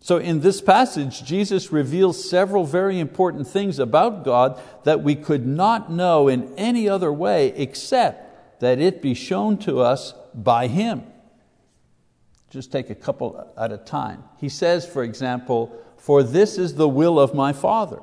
So 0.00 0.18
in 0.18 0.40
this 0.40 0.60
passage, 0.60 1.24
Jesus 1.24 1.72
reveals 1.72 2.28
several 2.28 2.64
very 2.64 3.00
important 3.00 3.48
things 3.48 3.78
about 3.78 4.22
God 4.22 4.60
that 4.84 5.02
we 5.02 5.14
could 5.14 5.46
not 5.46 5.90
know 5.90 6.28
in 6.28 6.54
any 6.58 6.86
other 6.86 7.10
way 7.10 7.48
except 7.56 8.60
that 8.60 8.78
it 8.78 9.00
be 9.00 9.14
shown 9.14 9.56
to 9.58 9.80
us 9.80 10.12
by 10.34 10.66
Him. 10.66 11.04
Just 12.50 12.70
take 12.70 12.90
a 12.90 12.94
couple 12.94 13.50
at 13.56 13.72
a 13.72 13.78
time. 13.78 14.24
He 14.36 14.50
says, 14.50 14.86
for 14.86 15.02
example, 15.02 15.74
for 15.96 16.22
this 16.22 16.58
is 16.58 16.74
the 16.74 16.88
will 16.88 17.18
of 17.18 17.34
my 17.34 17.54
Father 17.54 18.00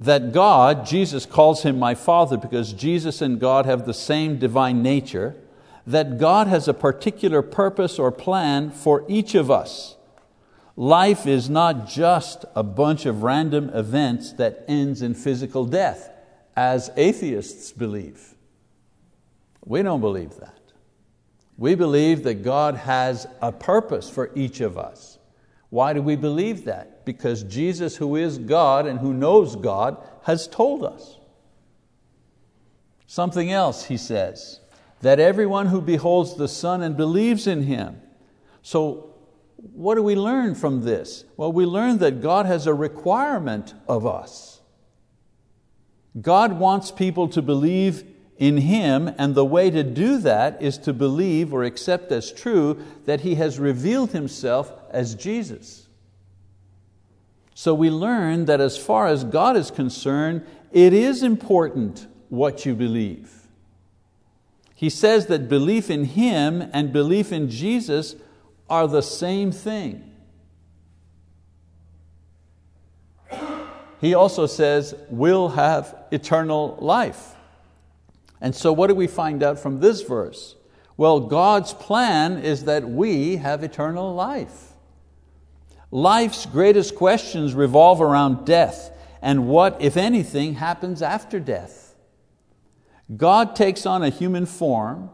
that 0.00 0.32
God, 0.32 0.86
Jesus 0.86 1.26
calls 1.26 1.62
Him 1.62 1.78
my 1.78 1.94
Father 1.94 2.38
because 2.38 2.72
Jesus 2.72 3.20
and 3.20 3.38
God 3.38 3.66
have 3.66 3.84
the 3.84 3.92
same 3.92 4.38
divine 4.38 4.82
nature, 4.82 5.36
that 5.86 6.18
God 6.18 6.46
has 6.46 6.66
a 6.66 6.74
particular 6.74 7.42
purpose 7.42 7.98
or 7.98 8.10
plan 8.10 8.70
for 8.70 9.04
each 9.08 9.34
of 9.34 9.50
us. 9.50 9.96
Life 10.74 11.26
is 11.26 11.50
not 11.50 11.86
just 11.86 12.46
a 12.56 12.62
bunch 12.62 13.04
of 13.04 13.22
random 13.22 13.68
events 13.74 14.32
that 14.32 14.64
ends 14.66 15.02
in 15.02 15.12
physical 15.12 15.66
death, 15.66 16.10
as 16.56 16.90
atheists 16.96 17.70
believe. 17.70 18.34
We 19.66 19.82
don't 19.82 20.00
believe 20.00 20.36
that. 20.36 20.58
We 21.58 21.74
believe 21.74 22.22
that 22.22 22.42
God 22.42 22.74
has 22.74 23.26
a 23.42 23.52
purpose 23.52 24.08
for 24.08 24.30
each 24.34 24.60
of 24.62 24.78
us. 24.78 25.18
Why 25.68 25.92
do 25.92 26.00
we 26.00 26.16
believe 26.16 26.64
that? 26.64 26.99
Because 27.10 27.42
Jesus, 27.42 27.96
who 27.96 28.14
is 28.14 28.38
God 28.38 28.86
and 28.86 29.00
who 29.00 29.12
knows 29.12 29.56
God, 29.56 29.96
has 30.22 30.46
told 30.46 30.84
us. 30.84 31.18
Something 33.08 33.50
else, 33.50 33.86
he 33.86 33.96
says, 33.96 34.60
that 35.00 35.18
everyone 35.18 35.66
who 35.66 35.80
beholds 35.80 36.36
the 36.36 36.46
Son 36.46 36.84
and 36.84 36.96
believes 36.96 37.48
in 37.48 37.64
Him. 37.64 38.00
So, 38.62 39.12
what 39.56 39.96
do 39.96 40.04
we 40.04 40.14
learn 40.14 40.54
from 40.54 40.82
this? 40.82 41.24
Well, 41.36 41.50
we 41.52 41.66
learn 41.66 41.98
that 41.98 42.22
God 42.22 42.46
has 42.46 42.68
a 42.68 42.74
requirement 42.74 43.74
of 43.88 44.06
us. 44.06 44.60
God 46.20 46.60
wants 46.60 46.92
people 46.92 47.26
to 47.30 47.42
believe 47.42 48.04
in 48.38 48.58
Him, 48.58 49.12
and 49.18 49.34
the 49.34 49.44
way 49.44 49.68
to 49.68 49.82
do 49.82 50.18
that 50.18 50.62
is 50.62 50.78
to 50.78 50.92
believe 50.92 51.52
or 51.52 51.64
accept 51.64 52.12
as 52.12 52.30
true 52.30 52.80
that 53.06 53.22
He 53.22 53.34
has 53.34 53.58
revealed 53.58 54.12
Himself 54.12 54.72
as 54.92 55.16
Jesus. 55.16 55.88
So 57.60 57.74
we 57.74 57.90
learn 57.90 58.46
that 58.46 58.58
as 58.58 58.78
far 58.78 59.06
as 59.06 59.22
God 59.22 59.54
is 59.54 59.70
concerned, 59.70 60.46
it 60.72 60.94
is 60.94 61.22
important 61.22 62.06
what 62.30 62.64
you 62.64 62.74
believe. 62.74 63.30
He 64.74 64.88
says 64.88 65.26
that 65.26 65.50
belief 65.50 65.90
in 65.90 66.06
Him 66.06 66.70
and 66.72 66.90
belief 66.90 67.32
in 67.32 67.50
Jesus 67.50 68.16
are 68.70 68.88
the 68.88 69.02
same 69.02 69.52
thing. 69.52 70.10
He 74.00 74.14
also 74.14 74.46
says, 74.46 74.94
we'll 75.10 75.50
have 75.50 75.94
eternal 76.10 76.78
life. 76.80 77.34
And 78.40 78.56
so 78.56 78.72
what 78.72 78.86
do 78.86 78.94
we 78.94 79.06
find 79.06 79.42
out 79.42 79.58
from 79.58 79.80
this 79.80 80.00
verse? 80.00 80.56
Well, 80.96 81.20
God's 81.20 81.74
plan 81.74 82.38
is 82.38 82.64
that 82.64 82.88
we 82.88 83.36
have 83.36 83.62
eternal 83.62 84.14
life. 84.14 84.69
Life's 85.90 86.46
greatest 86.46 86.94
questions 86.94 87.54
revolve 87.54 88.00
around 88.00 88.44
death 88.44 88.92
and 89.22 89.48
what, 89.48 89.80
if 89.82 89.96
anything, 89.96 90.54
happens 90.54 91.02
after 91.02 91.40
death. 91.40 91.94
God 93.16 93.56
takes 93.56 93.86
on 93.86 94.02
a 94.02 94.08
human 94.08 94.46
form. 94.46 95.10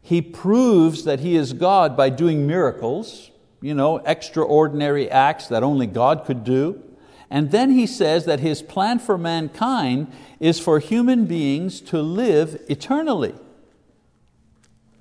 He 0.00 0.22
proves 0.22 1.04
that 1.04 1.20
He 1.20 1.36
is 1.36 1.52
God 1.52 1.96
by 1.96 2.08
doing 2.08 2.46
miracles, 2.46 3.30
you 3.60 3.74
know, 3.74 3.98
extraordinary 3.98 5.10
acts 5.10 5.48
that 5.48 5.62
only 5.62 5.86
God 5.86 6.24
could 6.24 6.44
do. 6.44 6.82
And 7.28 7.50
then 7.50 7.70
He 7.70 7.86
says 7.86 8.24
that 8.24 8.40
His 8.40 8.62
plan 8.62 8.98
for 8.98 9.18
mankind 9.18 10.10
is 10.40 10.58
for 10.58 10.78
human 10.78 11.26
beings 11.26 11.80
to 11.82 12.00
live 12.00 12.62
eternally. 12.68 13.34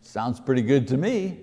Sounds 0.01 0.39
pretty 0.39 0.62
good 0.62 0.88
to 0.89 0.97
me. 0.97 1.39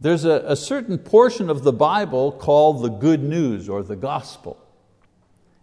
There's 0.00 0.24
a, 0.24 0.42
a 0.46 0.56
certain 0.56 0.98
portion 0.98 1.48
of 1.48 1.62
the 1.62 1.72
Bible 1.72 2.32
called 2.32 2.82
the 2.82 2.90
good 2.90 3.22
news 3.22 3.68
or 3.68 3.82
the 3.82 3.96
gospel. 3.96 4.62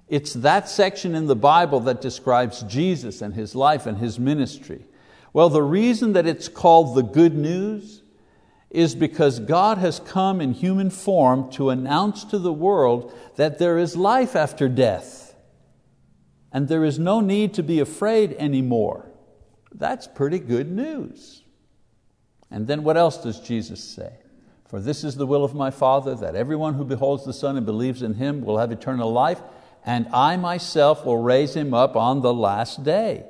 It's 0.08 0.34
that 0.34 0.68
section 0.70 1.16
in 1.16 1.28
the 1.28 1.36
Bible 1.36 1.80
that 1.82 2.02
describes 2.02 2.64
Jesus 2.64 3.22
and 3.22 3.34
His 3.34 3.56
life 3.56 3.86
and 3.86 3.98
His 3.98 4.20
ministry. 4.20 4.86
Well, 5.34 5.50
the 5.50 5.64
reason 5.64 6.14
that 6.14 6.28
it's 6.28 6.48
called 6.48 6.96
the 6.96 7.04
good 7.04 7.36
news 7.36 8.02
is 8.70 8.96
because 8.96 9.40
God 9.40 9.78
has 9.78 10.00
come 10.00 10.42
in 10.42 10.54
human 10.54 10.90
form 10.90 11.50
to 11.52 11.70
announce 11.70 12.24
to 12.26 12.40
the 12.40 12.54
world 12.54 13.14
that 13.36 13.60
there 13.60 13.78
is 13.78 13.96
life 13.96 14.36
after 14.36 14.68
death. 14.68 15.36
And 16.52 16.68
there 16.68 16.84
is 16.84 17.00
no 17.00 17.20
need 17.20 17.54
to 17.56 17.64
be 17.64 17.80
afraid 17.80 18.34
anymore. 18.34 19.10
That's 19.74 20.08
pretty 20.08 20.40
good 20.40 20.72
news. 20.72 21.44
And 22.52 22.68
then 22.68 22.84
what 22.84 22.98
else 22.98 23.18
does 23.18 23.40
Jesus 23.40 23.84
say? 23.84 24.14
For 24.74 24.80
this 24.80 25.04
is 25.04 25.18
the 25.18 25.28
will 25.28 25.44
of 25.44 25.54
my 25.54 25.70
Father, 25.70 26.16
that 26.16 26.36
everyone 26.36 26.74
who 26.74 26.84
beholds 26.84 27.26
the 27.26 27.32
Son 27.32 27.58
and 27.58 27.64
believes 27.64 28.02
in 28.02 28.16
Him 28.16 28.42
will 28.42 28.58
have 28.58 28.72
eternal 28.72 29.14
life, 29.14 29.40
and 29.86 30.08
I 30.12 30.36
myself 30.36 31.06
will 31.06 31.20
raise 31.20 31.54
him 31.54 31.76
up 31.76 31.96
on 31.96 32.22
the 32.22 32.34
last 32.34 32.84
day. 32.84 33.24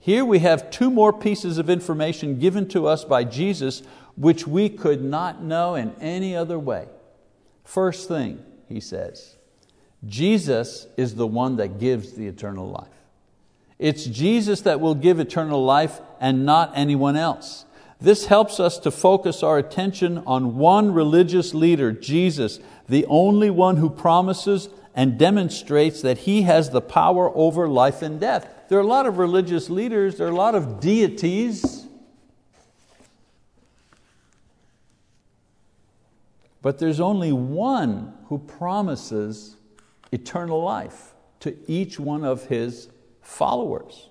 Here 0.00 0.24
we 0.24 0.40
have 0.40 0.72
two 0.72 0.90
more 0.90 1.12
pieces 1.12 1.56
of 1.56 1.70
information 1.70 2.40
given 2.40 2.66
to 2.70 2.88
us 2.88 3.04
by 3.04 3.22
Jesus 3.22 3.84
which 4.16 4.48
we 4.48 4.68
could 4.68 5.00
not 5.00 5.40
know 5.40 5.76
in 5.76 5.94
any 6.00 6.34
other 6.34 6.58
way. 6.58 6.88
First 7.62 8.08
thing, 8.08 8.44
he 8.68 8.80
says, 8.80 9.36
Jesus 10.04 10.88
is 10.96 11.14
the 11.14 11.28
one 11.28 11.58
that 11.58 11.78
gives 11.78 12.14
the 12.14 12.26
eternal 12.26 12.68
life. 12.70 12.88
It's 13.78 14.04
Jesus 14.04 14.62
that 14.62 14.80
will 14.80 14.96
give 14.96 15.20
eternal 15.20 15.64
life 15.64 16.00
and 16.18 16.44
not 16.44 16.72
anyone 16.74 17.14
else. 17.14 17.66
This 18.00 18.26
helps 18.26 18.60
us 18.60 18.78
to 18.80 18.90
focus 18.90 19.42
our 19.42 19.58
attention 19.58 20.18
on 20.18 20.56
one 20.56 20.92
religious 20.92 21.52
leader, 21.52 21.90
Jesus, 21.90 22.60
the 22.88 23.04
only 23.06 23.50
one 23.50 23.76
who 23.76 23.90
promises 23.90 24.68
and 24.94 25.18
demonstrates 25.18 26.02
that 26.02 26.18
He 26.18 26.42
has 26.42 26.70
the 26.70 26.80
power 26.80 27.30
over 27.36 27.68
life 27.68 28.02
and 28.02 28.20
death. 28.20 28.48
There 28.68 28.78
are 28.78 28.82
a 28.82 28.86
lot 28.86 29.06
of 29.06 29.18
religious 29.18 29.68
leaders, 29.68 30.16
there 30.16 30.28
are 30.28 30.30
a 30.30 30.34
lot 30.34 30.54
of 30.54 30.78
deities, 30.78 31.86
but 36.62 36.78
there's 36.78 37.00
only 37.00 37.32
one 37.32 38.14
who 38.26 38.38
promises 38.38 39.56
eternal 40.12 40.62
life 40.62 41.14
to 41.40 41.56
each 41.66 41.98
one 41.98 42.24
of 42.24 42.46
His 42.46 42.88
followers. 43.22 44.08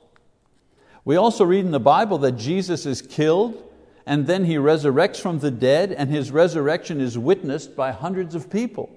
We 1.06 1.15
also 1.15 1.45
read 1.45 1.63
in 1.63 1.71
the 1.71 1.80
Bible 1.80 2.17
that 2.19 2.34
Jesus 2.34 2.86
is 2.86 3.02
killed 3.02 3.63
and 4.08 4.26
then 4.26 4.46
He 4.46 4.56
resurrects 4.56 5.20
from 5.20 5.39
the 5.39 5.52
dead 5.52 5.91
and 5.91 6.10
His 6.10 6.32
resurrection 6.32 7.02
is 7.02 7.17
witnessed 7.17 7.76
by 7.76 7.91
hundreds 7.91 8.36
of 8.36 8.50
people. 8.50 8.89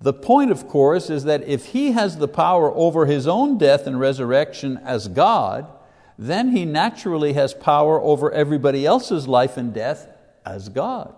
The 0.00 0.14
point, 0.14 0.50
of 0.50 0.66
course, 0.66 1.10
is 1.10 1.24
that 1.24 1.46
if 1.46 1.66
He 1.66 1.92
has 1.92 2.16
the 2.16 2.26
power 2.26 2.72
over 2.74 3.04
His 3.04 3.28
own 3.28 3.58
death 3.58 3.86
and 3.86 4.00
resurrection 4.00 4.78
as 4.78 5.08
God, 5.08 5.70
then 6.18 6.56
He 6.56 6.64
naturally 6.64 7.34
has 7.34 7.52
power 7.52 8.00
over 8.00 8.32
everybody 8.32 8.86
else's 8.86 9.28
life 9.28 9.58
and 9.58 9.74
death 9.74 10.08
as 10.46 10.70
God. 10.70 11.14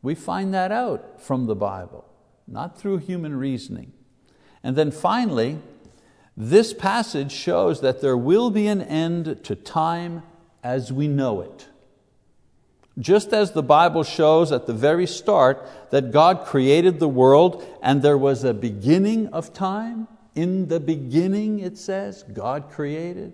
We 0.00 0.14
find 0.14 0.54
that 0.54 0.70
out 0.70 1.20
from 1.20 1.46
the 1.46 1.56
Bible, 1.56 2.08
not 2.46 2.78
through 2.78 2.98
human 2.98 3.36
reasoning. 3.36 3.92
And 4.62 4.76
then 4.76 4.92
finally, 4.92 5.58
this 6.36 6.72
passage 6.72 7.32
shows 7.32 7.80
that 7.80 8.00
there 8.00 8.16
will 8.16 8.50
be 8.50 8.68
an 8.68 8.82
end 8.82 9.42
to 9.42 9.56
time 9.56 10.22
as 10.62 10.92
we 10.92 11.08
know 11.08 11.40
it. 11.40 11.68
Just 12.98 13.32
as 13.32 13.52
the 13.52 13.62
Bible 13.62 14.04
shows 14.04 14.52
at 14.52 14.66
the 14.66 14.72
very 14.72 15.06
start 15.06 15.66
that 15.90 16.12
God 16.12 16.44
created 16.44 17.00
the 17.00 17.08
world 17.08 17.66
and 17.82 18.02
there 18.02 18.18
was 18.18 18.44
a 18.44 18.54
beginning 18.54 19.28
of 19.28 19.52
time, 19.52 20.06
in 20.34 20.68
the 20.68 20.80
beginning 20.80 21.60
it 21.60 21.76
says, 21.76 22.22
God 22.22 22.70
created. 22.70 23.32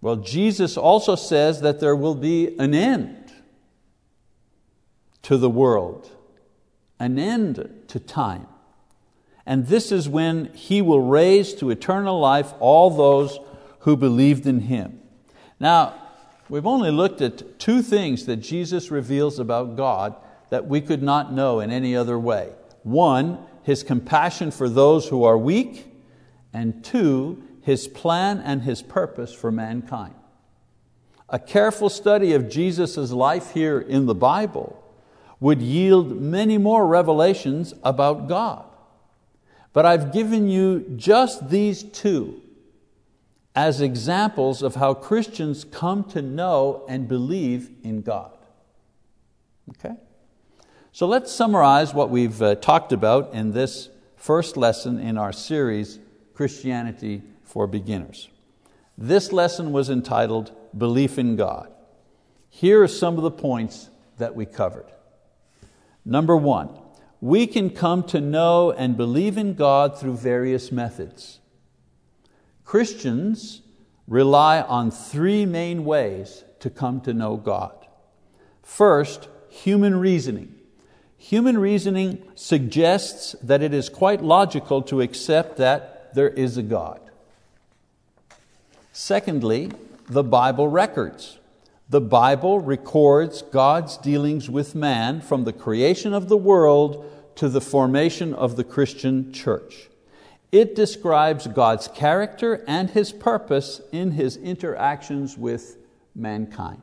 Well, 0.00 0.16
Jesus 0.16 0.76
also 0.76 1.14
says 1.14 1.60
that 1.60 1.80
there 1.80 1.96
will 1.96 2.14
be 2.14 2.56
an 2.58 2.74
end 2.74 3.32
to 5.22 5.36
the 5.36 5.50
world, 5.50 6.10
an 6.98 7.18
end 7.18 7.84
to 7.88 8.00
time. 8.00 8.46
And 9.46 9.66
this 9.66 9.92
is 9.92 10.08
when 10.08 10.46
He 10.54 10.82
will 10.82 11.00
raise 11.00 11.54
to 11.54 11.70
eternal 11.70 12.18
life 12.18 12.52
all 12.58 12.90
those 12.90 13.38
who 13.80 13.96
believed 13.96 14.46
in 14.46 14.60
Him. 14.60 15.00
Now, 15.60 15.94
We've 16.52 16.66
only 16.66 16.90
looked 16.90 17.22
at 17.22 17.58
two 17.58 17.80
things 17.80 18.26
that 18.26 18.36
Jesus 18.36 18.90
reveals 18.90 19.38
about 19.38 19.74
God 19.74 20.14
that 20.50 20.66
we 20.66 20.82
could 20.82 21.02
not 21.02 21.32
know 21.32 21.60
in 21.60 21.70
any 21.70 21.96
other 21.96 22.18
way. 22.18 22.52
One, 22.82 23.38
His 23.62 23.82
compassion 23.82 24.50
for 24.50 24.68
those 24.68 25.08
who 25.08 25.24
are 25.24 25.38
weak, 25.38 25.90
and 26.52 26.84
two, 26.84 27.42
His 27.62 27.88
plan 27.88 28.38
and 28.38 28.60
His 28.60 28.82
purpose 28.82 29.32
for 29.32 29.50
mankind. 29.50 30.12
A 31.30 31.38
careful 31.38 31.88
study 31.88 32.34
of 32.34 32.50
Jesus' 32.50 33.12
life 33.12 33.52
here 33.52 33.80
in 33.80 34.04
the 34.04 34.14
Bible 34.14 34.78
would 35.40 35.62
yield 35.62 36.20
many 36.20 36.58
more 36.58 36.86
revelations 36.86 37.72
about 37.82 38.28
God. 38.28 38.66
But 39.72 39.86
I've 39.86 40.12
given 40.12 40.50
you 40.50 40.80
just 40.98 41.48
these 41.48 41.82
two 41.82 42.41
as 43.54 43.80
examples 43.80 44.62
of 44.62 44.76
how 44.76 44.94
Christians 44.94 45.64
come 45.64 46.04
to 46.04 46.22
know 46.22 46.84
and 46.88 47.06
believe 47.06 47.70
in 47.82 48.02
God. 48.02 48.36
Okay? 49.70 49.94
So 50.92 51.06
let's 51.06 51.30
summarize 51.30 51.94
what 51.94 52.10
we've 52.10 52.40
uh, 52.40 52.54
talked 52.56 52.92
about 52.92 53.34
in 53.34 53.52
this 53.52 53.88
first 54.16 54.56
lesson 54.56 54.98
in 54.98 55.18
our 55.18 55.32
series, 55.32 55.98
Christianity 56.34 57.22
for 57.44 57.66
Beginners. 57.66 58.28
This 58.96 59.32
lesson 59.32 59.72
was 59.72 59.90
entitled 59.90 60.52
Belief 60.76 61.18
in 61.18 61.36
God. 61.36 61.72
Here 62.48 62.82
are 62.82 62.88
some 62.88 63.16
of 63.16 63.22
the 63.22 63.30
points 63.30 63.90
that 64.18 64.34
we 64.34 64.46
covered. 64.46 64.86
Number 66.04 66.36
one, 66.36 66.70
we 67.20 67.46
can 67.46 67.70
come 67.70 68.02
to 68.04 68.20
know 68.20 68.70
and 68.70 68.96
believe 68.96 69.38
in 69.38 69.54
God 69.54 69.98
through 69.98 70.16
various 70.16 70.72
methods. 70.72 71.38
Christians 72.72 73.60
rely 74.08 74.62
on 74.62 74.90
three 74.90 75.44
main 75.44 75.84
ways 75.84 76.42
to 76.60 76.70
come 76.70 77.02
to 77.02 77.12
know 77.12 77.36
God. 77.36 77.74
First, 78.62 79.28
human 79.50 79.94
reasoning. 80.00 80.54
Human 81.18 81.58
reasoning 81.58 82.22
suggests 82.34 83.36
that 83.42 83.60
it 83.60 83.74
is 83.74 83.90
quite 83.90 84.22
logical 84.22 84.80
to 84.84 85.02
accept 85.02 85.58
that 85.58 86.14
there 86.14 86.30
is 86.30 86.56
a 86.56 86.62
God. 86.62 86.98
Secondly, 88.90 89.70
the 90.08 90.24
Bible 90.24 90.68
records. 90.68 91.38
The 91.90 92.00
Bible 92.00 92.58
records 92.58 93.42
God's 93.42 93.98
dealings 93.98 94.48
with 94.48 94.74
man 94.74 95.20
from 95.20 95.44
the 95.44 95.52
creation 95.52 96.14
of 96.14 96.30
the 96.30 96.38
world 96.38 97.04
to 97.34 97.50
the 97.50 97.60
formation 97.60 98.32
of 98.32 98.56
the 98.56 98.64
Christian 98.64 99.30
church. 99.30 99.90
It 100.52 100.76
describes 100.76 101.46
God's 101.46 101.88
character 101.88 102.62
and 102.68 102.90
His 102.90 103.10
purpose 103.10 103.80
in 103.90 104.12
His 104.12 104.36
interactions 104.36 105.38
with 105.38 105.78
mankind. 106.14 106.82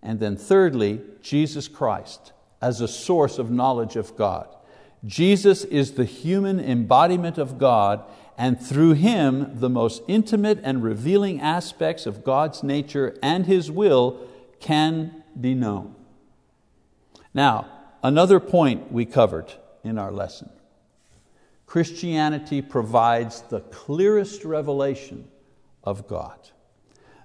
And 0.00 0.20
then 0.20 0.36
thirdly, 0.36 1.00
Jesus 1.20 1.66
Christ 1.66 2.32
as 2.62 2.80
a 2.80 2.88
source 2.88 3.38
of 3.38 3.50
knowledge 3.50 3.96
of 3.96 4.16
God. 4.16 4.48
Jesus 5.04 5.64
is 5.64 5.92
the 5.92 6.04
human 6.04 6.58
embodiment 6.60 7.36
of 7.36 7.58
God 7.58 8.02
and 8.36 8.60
through 8.60 8.92
Him 8.92 9.58
the 9.58 9.68
most 9.68 10.02
intimate 10.06 10.60
and 10.62 10.82
revealing 10.82 11.40
aspects 11.40 12.06
of 12.06 12.24
God's 12.24 12.62
nature 12.62 13.16
and 13.22 13.46
His 13.46 13.70
will 13.70 14.20
can 14.60 15.24
be 15.40 15.54
known. 15.54 15.94
Now, 17.34 17.66
another 18.02 18.38
point 18.38 18.92
we 18.92 19.04
covered 19.04 19.52
in 19.82 19.98
our 19.98 20.12
lesson. 20.12 20.50
Christianity 21.68 22.62
provides 22.62 23.42
the 23.42 23.60
clearest 23.60 24.42
revelation 24.42 25.28
of 25.84 26.08
God. 26.08 26.48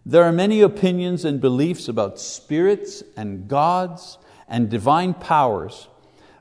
There 0.05 0.25
are 0.25 0.33
many 0.33 0.59
opinions 0.59 1.23
and 1.23 1.39
beliefs 1.39 1.87
about 1.87 2.19
spirits 2.19 3.03
and 3.15 3.47
gods 3.47 4.17
and 4.49 4.69
divine 4.69 5.13
powers, 5.13 5.87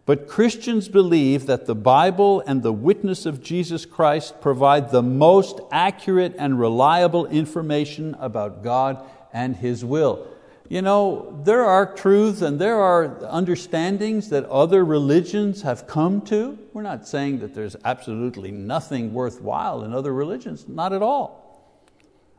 but 0.04 0.26
Christians 0.26 0.88
believe 0.88 1.46
that 1.46 1.66
the 1.66 1.76
Bible 1.76 2.42
and 2.44 2.64
the 2.64 2.72
witness 2.72 3.24
of 3.24 3.40
Jesus 3.40 3.86
Christ 3.86 4.40
provide 4.40 4.90
the 4.90 5.02
most 5.02 5.60
accurate 5.70 6.34
and 6.36 6.58
reliable 6.58 7.26
information 7.26 8.16
about 8.18 8.64
God 8.64 9.00
and 9.32 9.54
His 9.54 9.84
will 9.84 10.26
you 10.72 10.80
know, 10.80 11.38
there 11.44 11.66
are 11.66 11.85
truths 11.85 12.40
and 12.40 12.58
there 12.58 12.80
are 12.80 13.22
understandings 13.26 14.30
that 14.30 14.46
other 14.46 14.82
religions 14.87 15.61
have 15.61 15.87
come 15.87 16.22
to. 16.22 16.58
We're 16.72 16.80
not 16.80 17.06
saying 17.06 17.40
that 17.40 17.54
there's 17.54 17.76
absolutely 17.85 18.52
nothing 18.52 19.12
worthwhile 19.12 19.85
in 19.85 19.92
other 19.92 20.14
religions, 20.14 20.66
not 20.66 20.94
at 20.94 21.02
all. 21.02 21.62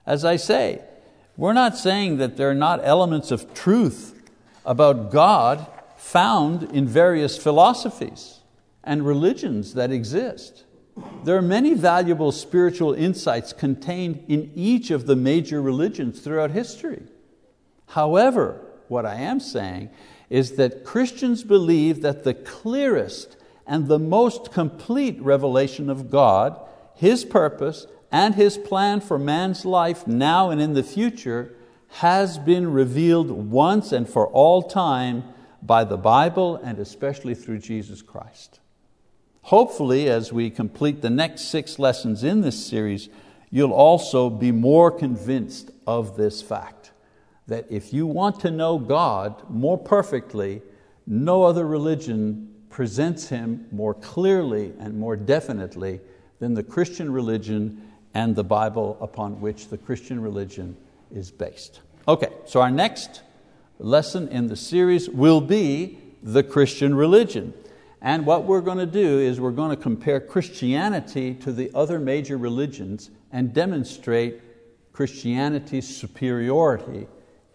As 0.08 0.26
I 0.26 0.38
say, 0.38 0.82
we're 1.38 1.54
not 1.54 1.78
saying 1.78 2.18
that 2.18 2.36
there 2.36 2.50
are 2.50 2.56
not 2.56 2.80
elements 2.84 3.30
of 3.30 3.54
truth 3.54 4.20
about 4.66 5.12
God 5.12 5.68
found 5.98 6.64
in 6.72 6.88
various 6.88 7.38
philosophies 7.38 8.40
and 8.84 9.06
religions 9.06 9.76
that 9.76 9.92
exist. 9.92 10.64
There 11.24 11.38
are 11.38 11.44
many 11.44 11.76
valuable 11.76 12.32
spiritual 12.32 12.96
insights 12.96 13.54
contained 13.54 14.26
in 14.28 14.52
each 14.56 14.90
of 14.90 15.06
the 15.06 15.16
major 15.16 15.62
religions 15.62 16.20
throughout 16.20 16.50
history. 16.50 17.04
However, 17.94 18.60
what 18.88 19.06
I 19.06 19.16
am 19.18 19.40
saying 19.40 19.92
is 20.28 20.54
that 20.54 20.84
Christians 20.84 21.44
believe 21.44 22.02
that 22.02 22.24
the 22.24 22.34
clearest 22.34 23.38
and 23.68 23.88
the 23.88 24.00
most 24.00 24.52
complete 24.52 25.22
revelation 25.22 25.92
of 25.92 26.10
God, 26.10 26.60
His 26.96 27.24
purpose, 27.24 27.86
and 28.12 28.34
His 28.34 28.58
plan 28.58 29.00
for 29.00 29.20
man's 29.20 29.64
life 29.64 30.08
now 30.08 30.50
and 30.50 30.60
in 30.60 30.74
the 30.74 30.82
future 30.82 31.54
has 32.00 32.40
been 32.40 32.74
revealed 32.74 33.30
once 33.30 33.92
and 33.92 34.10
for 34.10 34.26
all 34.30 34.64
time 34.64 35.24
by 35.62 35.84
the 35.84 35.98
Bible 35.98 36.56
and 36.56 36.80
especially 36.80 37.36
through 37.36 37.60
Jesus 37.60 38.02
Christ. 38.02 38.60
Hopefully, 39.44 40.10
as 40.10 40.34
we 40.34 40.50
complete 40.50 41.04
the 41.04 41.12
next 41.12 41.44
six 41.44 41.78
lessons 41.78 42.24
in 42.24 42.42
this 42.42 42.66
series, 42.66 43.10
you'll 43.52 43.72
also 43.72 44.32
be 44.32 44.52
more 44.52 44.90
convinced 44.90 45.70
of 45.86 46.18
this 46.18 46.42
fact 46.42 46.93
that 47.48 47.66
if 47.70 47.94
you 47.94 48.06
want 48.08 48.40
to 48.42 48.52
know 48.52 48.78
God 48.78 49.44
more 49.50 49.78
perfectly, 49.78 50.62
no 51.06 51.44
other 51.44 51.66
religion 51.68 52.54
presents 52.70 53.30
Him 53.30 53.68
more 53.72 53.94
clearly 53.94 54.74
and 54.80 54.98
more 54.98 55.16
definitely 55.16 56.00
than 56.40 56.54
the 56.54 56.64
Christian 56.64 57.12
religion 57.12 57.92
and 58.14 58.36
the 58.36 58.44
Bible 58.44 58.98
upon 59.02 59.42
which 59.42 59.70
the 59.70 59.78
Christian 59.78 60.22
religion 60.22 60.78
is 61.14 61.32
based. 61.32 61.82
Okay, 62.08 62.30
so 62.46 62.62
our 62.62 62.72
next 62.72 63.22
lesson 63.80 64.28
in 64.30 64.48
the 64.48 64.56
series 64.56 65.10
will 65.10 65.42
be 65.42 66.00
the 66.22 66.44
Christian 66.44 66.96
religion. 66.96 67.54
And 68.02 68.26
what 68.26 68.44
we're 68.44 68.62
going 68.62 68.80
to 68.80 68.86
do 68.86 69.20
is 69.20 69.40
we're 69.40 69.52
going 69.52 69.70
to 69.76 69.82
compare 69.82 70.20
Christianity 70.20 71.34
to 71.36 71.52
the 71.52 71.72
other 71.74 72.00
major 72.00 72.38
religions 72.38 73.10
and 73.32 73.54
demonstrate 73.54 74.42
Christianity's 74.92 75.88
superiority 75.88 77.08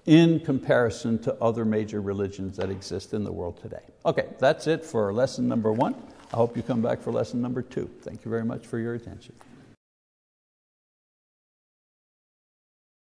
in 0.09 0.40
comparison 0.40 1.18
to 1.18 1.35
other 1.35 1.66
major 1.66 2.01
religions 2.01 2.57
that 2.57 2.71
exist 2.71 3.12
in 3.12 3.23
the 3.25 3.31
world 3.31 3.61
today. 3.61 3.83
Okay, 4.07 4.27
that's 4.38 4.66
it 4.66 4.83
for 4.83 5.12
lesson 5.12 5.47
number 5.47 5.71
one. 5.71 5.94
I 6.33 6.37
hope 6.37 6.57
you 6.57 6.62
come 6.62 6.81
back 6.81 7.03
for 7.03 7.12
lesson 7.12 7.42
number 7.42 7.61
two. 7.61 7.90
Thank 8.01 8.25
you 8.25 8.31
very 8.31 8.44
much 8.44 8.66
for 8.66 8.79
your 8.79 8.94
attention. 8.94 9.35